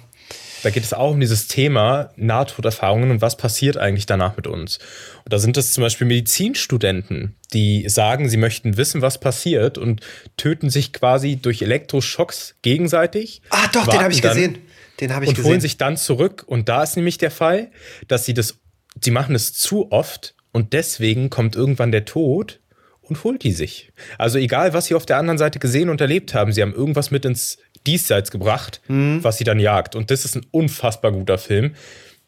[0.63, 4.79] da geht es auch um dieses Thema Nahtoderfahrungen und was passiert eigentlich danach mit uns.
[5.23, 10.01] Und da sind es zum Beispiel Medizinstudenten, die sagen, sie möchten wissen, was passiert und
[10.37, 13.41] töten sich quasi durch Elektroschocks gegenseitig.
[13.49, 14.57] Ah, doch, den habe ich gesehen.
[14.99, 15.49] Den habe ich und gesehen.
[15.49, 16.43] holen sich dann zurück.
[16.45, 17.71] Und da ist nämlich der Fall,
[18.07, 18.59] dass sie das,
[19.01, 22.59] sie machen es zu oft und deswegen kommt irgendwann der Tod
[23.01, 23.91] und holt die sich.
[24.17, 27.11] Also egal, was sie auf der anderen Seite gesehen und erlebt haben, sie haben irgendwas
[27.11, 27.57] mit ins
[27.87, 29.23] diesseits gebracht, mhm.
[29.23, 29.95] was sie dann jagt.
[29.95, 31.75] Und das ist ein unfassbar guter Film,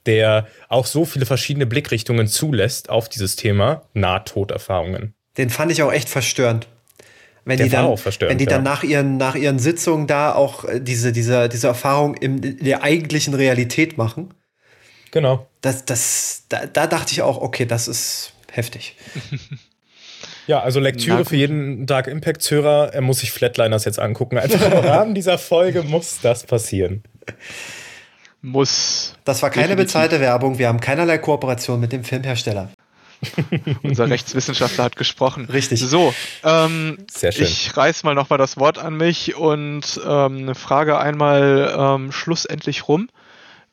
[0.06, 5.14] der auch so viele verschiedene Blickrichtungen zulässt auf dieses Thema Nahtoderfahrungen.
[5.38, 6.68] Den fand ich auch echt verstörend.
[7.45, 10.80] Wenn der die dann, wenn die dann nach ihren, nach ihren Sitzungen da auch äh,
[10.80, 14.34] diese, diese, diese Erfahrung in der eigentlichen Realität machen.
[15.12, 15.47] Genau.
[15.60, 18.95] Das, das, da, da dachte ich auch, okay, das ist heftig.
[20.48, 22.94] Ja, also Lektüre für jeden Dark Impact-Hörer.
[22.94, 24.38] Er muss sich Flatliners jetzt angucken.
[24.38, 27.04] Einfach im Rahmen dieser Folge muss das passieren.
[28.41, 29.16] Muss.
[29.24, 29.94] Das war keine definitiv.
[29.94, 30.58] bezahlte Werbung.
[30.60, 32.70] Wir haben keinerlei Kooperation mit dem Filmhersteller.
[33.84, 35.46] Unser Rechtswissenschaftler hat gesprochen.
[35.46, 35.80] Richtig.
[35.80, 36.14] So,
[36.44, 37.46] ähm, Sehr schön.
[37.46, 43.08] ich reiß mal nochmal das Wort an mich und ähm, frage einmal ähm, schlussendlich rum.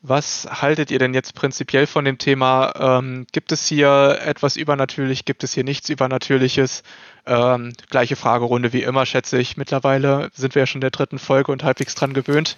[0.03, 2.73] Was haltet ihr denn jetzt prinzipiell von dem Thema?
[2.99, 5.25] Ähm, gibt es hier etwas übernatürlich?
[5.25, 6.81] Gibt es hier nichts Übernatürliches?
[7.27, 9.57] Ähm, gleiche Fragerunde wie immer, schätze ich.
[9.57, 12.57] Mittlerweile sind wir ja schon in der dritten Folge und halbwegs dran gewöhnt.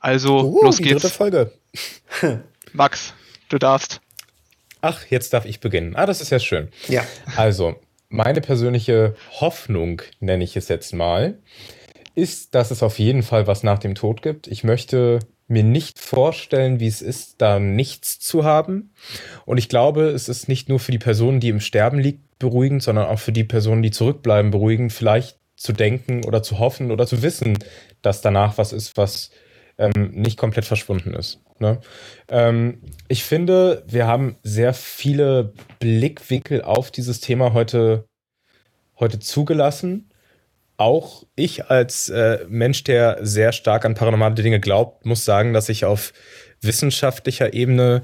[0.00, 1.00] Also, uh, los die geht's.
[1.00, 1.52] dritte Folge.
[2.74, 3.14] Max,
[3.48, 4.02] du darfst.
[4.82, 5.96] Ach, jetzt darf ich beginnen.
[5.96, 6.68] Ah, das ist ja schön.
[6.88, 7.04] Ja.
[7.36, 7.76] Also,
[8.10, 11.38] meine persönliche Hoffnung, nenne ich es jetzt mal,
[12.14, 14.46] ist, dass es auf jeden Fall was nach dem Tod gibt.
[14.46, 15.20] Ich möchte
[15.52, 18.92] mir nicht vorstellen, wie es ist, da nichts zu haben.
[19.44, 22.82] Und ich glaube, es ist nicht nur für die Person, die im Sterben liegt, beruhigend,
[22.82, 27.06] sondern auch für die Personen, die zurückbleiben, beruhigend, vielleicht zu denken oder zu hoffen oder
[27.06, 27.56] zu wissen,
[28.02, 29.30] dass danach was ist, was
[29.78, 31.40] ähm, nicht komplett verschwunden ist.
[31.60, 31.80] Ne?
[32.28, 38.06] Ähm, ich finde, wir haben sehr viele Blickwinkel auf dieses Thema heute,
[38.98, 40.10] heute zugelassen.
[40.82, 45.68] Auch ich als äh, Mensch, der sehr stark an paranormale Dinge glaubt, muss sagen, dass
[45.68, 46.12] ich auf
[46.60, 48.02] wissenschaftlicher Ebene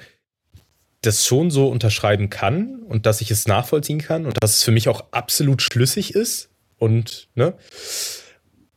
[1.01, 4.71] das schon so unterschreiben kann und dass ich es nachvollziehen kann und dass es für
[4.71, 6.51] mich auch absolut schlüssig ist.
[6.77, 7.55] Und ne,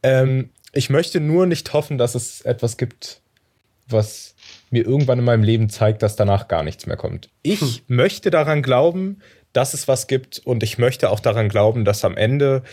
[0.02, 3.22] ähm, ich möchte nur nicht hoffen, dass es etwas gibt,
[3.88, 4.34] was
[4.72, 7.30] mir irgendwann in meinem Leben zeigt, dass danach gar nichts mehr kommt.
[7.44, 7.82] Ich hm.
[7.86, 9.22] möchte daran glauben,
[9.54, 12.64] dass es was gibt und ich möchte auch daran glauben, dass am Ende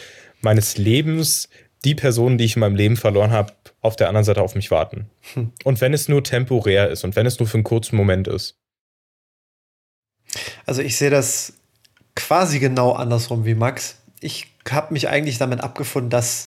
[0.41, 1.49] meines Lebens
[1.85, 4.71] die Personen, die ich in meinem Leben verloren habe, auf der anderen Seite auf mich
[4.71, 5.09] warten.
[5.35, 5.53] Hm.
[5.65, 8.57] Und wenn es nur temporär ist und wenn es nur für einen kurzen Moment ist.
[10.67, 11.55] Also ich sehe das
[12.15, 13.97] quasi genau andersrum wie Max.
[14.21, 16.45] Ich habe mich eigentlich damit abgefunden, dass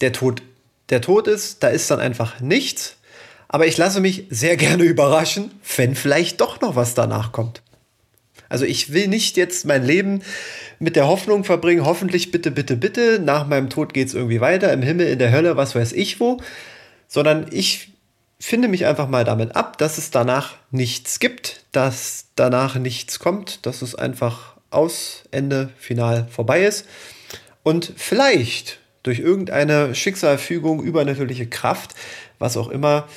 [0.00, 0.42] der Tod
[0.90, 2.96] der Tod ist, da ist dann einfach nichts.
[3.48, 7.62] Aber ich lasse mich sehr gerne überraschen, wenn vielleicht doch noch was danach kommt.
[8.48, 10.22] Also ich will nicht jetzt mein Leben
[10.78, 14.72] mit der Hoffnung verbringen, hoffentlich bitte, bitte, bitte, nach meinem Tod geht es irgendwie weiter,
[14.72, 16.40] im Himmel, in der Hölle, was weiß ich wo,
[17.08, 17.92] sondern ich
[18.38, 23.64] finde mich einfach mal damit ab, dass es danach nichts gibt, dass danach nichts kommt,
[23.66, 26.86] dass es einfach aus, Ende, final vorbei ist.
[27.62, 31.94] Und vielleicht durch irgendeine Schicksalfügung, übernatürliche Kraft,
[32.38, 33.08] was auch immer,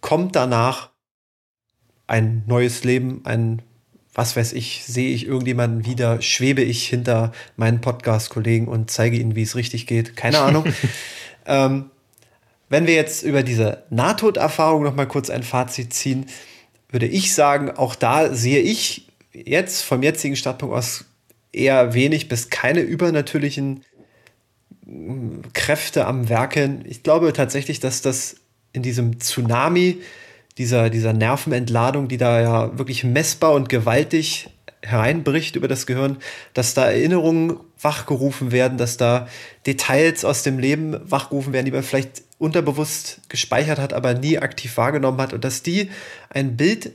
[0.00, 0.90] kommt danach
[2.06, 3.62] ein neues Leben, ein,
[4.14, 9.36] was weiß ich, sehe ich irgendjemanden wieder, schwebe ich hinter meinen Podcast-Kollegen und zeige ihnen,
[9.36, 10.16] wie es richtig geht.
[10.16, 10.64] Keine Ahnung.
[11.46, 11.90] ähm,
[12.68, 16.26] wenn wir jetzt über diese Nahtoderfahrung noch mal kurz ein Fazit ziehen,
[16.88, 21.04] würde ich sagen, auch da sehe ich jetzt vom jetzigen Startpunkt aus
[21.52, 23.84] eher wenig bis keine übernatürlichen
[25.52, 26.84] Kräfte am Werken.
[26.86, 28.36] Ich glaube tatsächlich, dass das
[28.72, 29.98] in diesem Tsunami,
[30.58, 34.48] dieser, dieser Nervenentladung, die da ja wirklich messbar und gewaltig
[34.82, 36.16] hereinbricht über das Gehirn,
[36.54, 39.28] dass da Erinnerungen wachgerufen werden, dass da
[39.66, 44.76] Details aus dem Leben wachgerufen werden, die man vielleicht unterbewusst gespeichert hat, aber nie aktiv
[44.76, 45.90] wahrgenommen hat und dass die
[46.30, 46.92] ein Bild,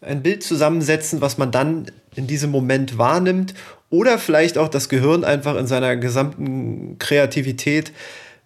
[0.00, 3.54] ein Bild zusammensetzen, was man dann in diesem Moment wahrnimmt
[3.88, 7.92] oder vielleicht auch das Gehirn einfach in seiner gesamten Kreativität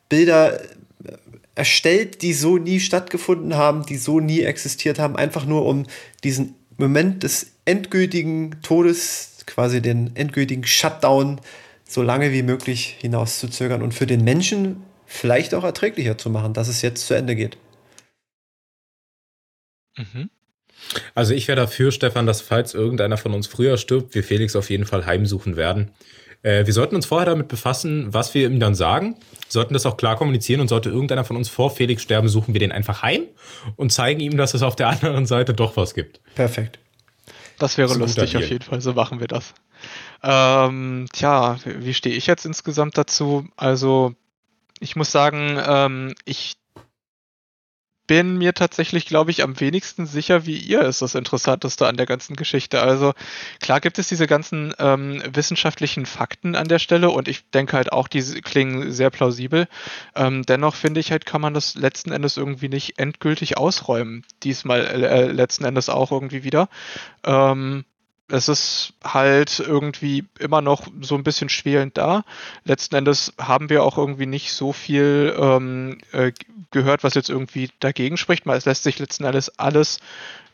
[0.09, 0.61] Bilder
[1.55, 5.87] erstellt, die so nie stattgefunden haben, die so nie existiert haben, einfach nur um
[6.25, 11.41] diesen Moment des endgültigen Todes, quasi den endgültigen Shutdown,
[11.87, 16.69] so lange wie möglich hinauszuzögern und für den Menschen vielleicht auch erträglicher zu machen, dass
[16.69, 17.57] es jetzt zu Ende geht.
[19.97, 20.31] Mhm.
[21.15, 24.71] Also ich wäre dafür, Stefan, dass falls irgendeiner von uns früher stirbt, wir Felix auf
[24.71, 25.91] jeden Fall heimsuchen werden.
[26.45, 29.17] Äh, wir sollten uns vorher damit befassen, was wir ihm dann sagen,
[29.49, 32.61] sollten das auch klar kommunizieren und sollte irgendeiner von uns vor Felix sterben, suchen wir
[32.61, 33.23] den einfach heim
[33.77, 36.21] und zeigen ihm, dass es auf der anderen Seite doch was gibt.
[36.35, 36.79] Perfekt.
[37.59, 39.55] Das wäre das lustig auf jeden Fall, so machen wir das.
[40.23, 43.47] Ähm, tja, wie stehe ich jetzt insgesamt dazu?
[43.57, 44.15] Also,
[44.81, 46.57] ich muss sagen, ähm, ich
[48.07, 52.07] bin mir tatsächlich, glaube ich, am wenigsten sicher, wie ihr ist das Interessanteste an der
[52.07, 52.83] ganzen Geschichte.
[52.83, 53.13] Also
[53.61, 57.93] klar gibt es diese ganzen ähm, wissenschaftlichen Fakten an der Stelle und ich denke halt
[57.93, 59.69] auch, die klingen sehr plausibel.
[60.15, 64.25] Ähm, dennoch finde ich halt, kann man das letzten Endes irgendwie nicht endgültig ausräumen.
[64.43, 66.69] Diesmal äh, letzten Endes auch irgendwie wieder.
[67.25, 67.85] Ähm,
[68.29, 72.25] es ist halt irgendwie immer noch so ein bisschen schwelend da.
[72.65, 76.33] Letzten Endes haben wir auch irgendwie nicht so viel ähm, äh,
[76.71, 78.47] gehört, was jetzt irgendwie dagegen spricht.
[78.47, 79.99] Es lässt sich letzten Endes alles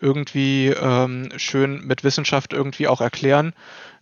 [0.00, 3.54] irgendwie ähm, schön mit Wissenschaft irgendwie auch erklären.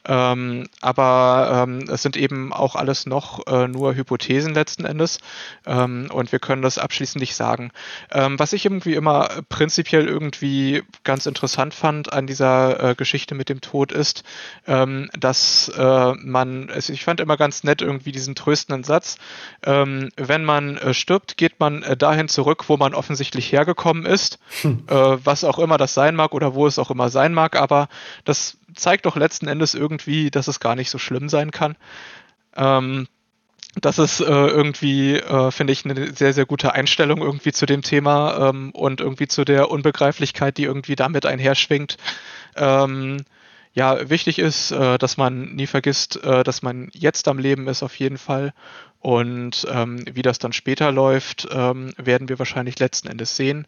[0.08, 5.18] Ähm, aber ähm, es sind eben auch alles noch äh, nur Hypothesen letzten Endes
[5.66, 7.70] ähm, und wir können das abschließend nicht sagen.
[8.10, 13.50] Ähm, was ich irgendwie immer prinzipiell irgendwie ganz interessant fand an dieser äh, Geschichte mit
[13.50, 14.24] dem Tod ist,
[14.66, 19.18] ähm, dass äh, man, also ich fand immer ganz nett irgendwie diesen tröstenden Satz,
[19.64, 24.38] ähm, wenn man äh, stirbt, geht man äh, dahin zurück, wo man offensichtlich hergekommen ist,
[24.62, 24.84] hm.
[24.88, 24.94] Äh,
[25.24, 27.88] was auch immer das sein mag oder wo es auch immer sein mag, aber
[28.24, 29.97] das zeigt doch letzten Endes irgendwie,
[30.30, 31.76] dass es gar nicht so schlimm sein kann.
[32.56, 33.08] Ähm,
[33.80, 37.82] das ist äh, irgendwie, äh, finde ich, eine sehr, sehr gute Einstellung irgendwie zu dem
[37.82, 41.96] Thema ähm, und irgendwie zu der Unbegreiflichkeit, die irgendwie damit einherschwingt.
[42.56, 43.18] Ähm,
[43.74, 47.82] ja, wichtig ist, äh, dass man nie vergisst, äh, dass man jetzt am Leben ist
[47.82, 48.52] auf jeden Fall.
[49.00, 53.66] Und ähm, wie das dann später läuft, ähm, werden wir wahrscheinlich letzten Endes sehen.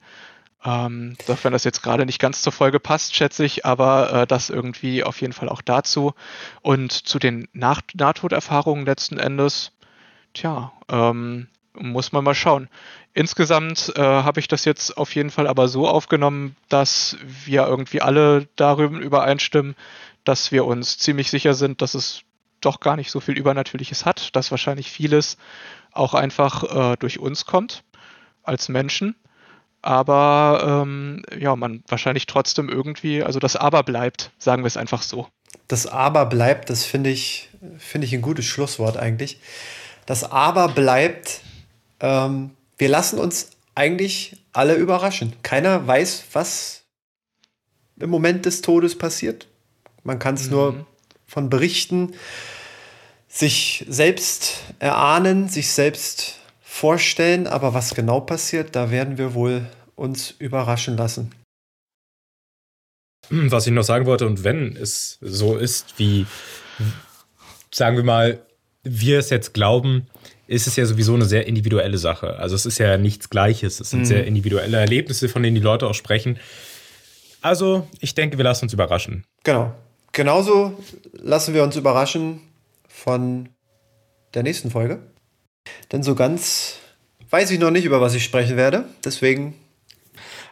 [0.64, 4.26] Ähm, auch wenn das jetzt gerade nicht ganz zur Folge passt, schätze ich, aber äh,
[4.26, 6.12] das irgendwie auf jeden Fall auch dazu.
[6.60, 9.72] Und zu den Nach Nahtoderfahrungen letzten Endes,
[10.34, 12.68] Tja, ähm, muss man mal schauen.
[13.14, 18.00] Insgesamt äh, habe ich das jetzt auf jeden Fall aber so aufgenommen, dass wir irgendwie
[18.00, 19.74] alle darüber übereinstimmen,
[20.24, 22.22] dass wir uns ziemlich sicher sind, dass es
[22.60, 25.38] doch gar nicht so viel Übernatürliches hat, dass wahrscheinlich vieles
[25.92, 27.82] auch einfach äh, durch uns kommt
[28.42, 29.16] als Menschen.
[29.82, 35.02] Aber ähm, ja, man wahrscheinlich trotzdem irgendwie, also das Aber bleibt, sagen wir es einfach
[35.02, 35.28] so.
[35.68, 39.40] Das Aber bleibt, das finde ich, finde ich ein gutes Schlusswort eigentlich.
[40.06, 41.40] Das Aber bleibt,
[42.00, 45.32] ähm, wir lassen uns eigentlich alle überraschen.
[45.42, 46.82] Keiner weiß, was
[47.98, 49.46] im Moment des Todes passiert.
[50.02, 50.50] Man kann es mhm.
[50.50, 50.86] nur
[51.26, 52.14] von Berichten
[53.28, 56.39] sich selbst erahnen, sich selbst
[56.80, 59.66] vorstellen, aber was genau passiert, da werden wir wohl
[59.96, 61.30] uns überraschen lassen.
[63.30, 66.26] Was ich noch sagen wollte, und wenn es so ist, wie,
[67.70, 68.40] sagen wir mal,
[68.82, 70.06] wir es jetzt glauben,
[70.46, 72.38] ist es ja sowieso eine sehr individuelle Sache.
[72.38, 73.78] Also es ist ja nichts Gleiches.
[73.78, 74.06] Es sind mhm.
[74.06, 76.38] sehr individuelle Erlebnisse, von denen die Leute auch sprechen.
[77.42, 79.24] Also ich denke, wir lassen uns überraschen.
[79.44, 79.74] Genau.
[80.12, 82.40] Genauso lassen wir uns überraschen
[82.88, 83.50] von
[84.32, 85.09] der nächsten Folge.
[85.92, 86.80] Denn so ganz
[87.30, 88.84] weiß ich noch nicht, über was ich sprechen werde.
[89.04, 89.54] Deswegen.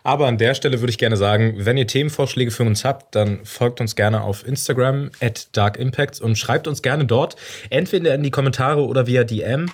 [0.05, 3.45] Aber an der Stelle würde ich gerne sagen, wenn ihr Themenvorschläge für uns habt, dann
[3.45, 7.37] folgt uns gerne auf Instagram at darkimpacts und schreibt uns gerne dort,
[7.69, 9.71] entweder in die Kommentare oder via DM,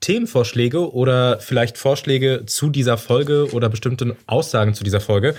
[0.00, 5.36] Themenvorschläge oder vielleicht Vorschläge zu dieser Folge oder bestimmte Aussagen zu dieser Folge.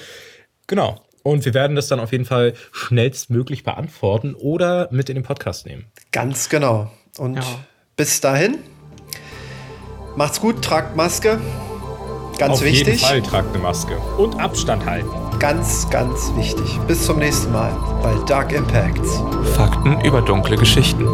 [0.68, 1.02] Genau.
[1.24, 5.66] Und wir werden das dann auf jeden Fall schnellstmöglich beantworten oder mit in den Podcast
[5.66, 5.86] nehmen.
[6.14, 6.90] Ganz genau.
[7.18, 7.66] Und ja.
[7.98, 8.60] bis dahin,
[10.18, 11.40] macht's gut, tragt Maske.
[12.38, 13.04] Ganz auf wichtig.
[13.04, 13.98] Auf jeden Fall tragt eine Maske.
[14.18, 15.10] Und Abstand halten.
[15.40, 16.80] Ganz, ganz wichtig.
[16.88, 19.22] Bis zum nächsten Mal bei Dark Impacts.
[19.56, 21.08] Fakten über dunkle Geschichten.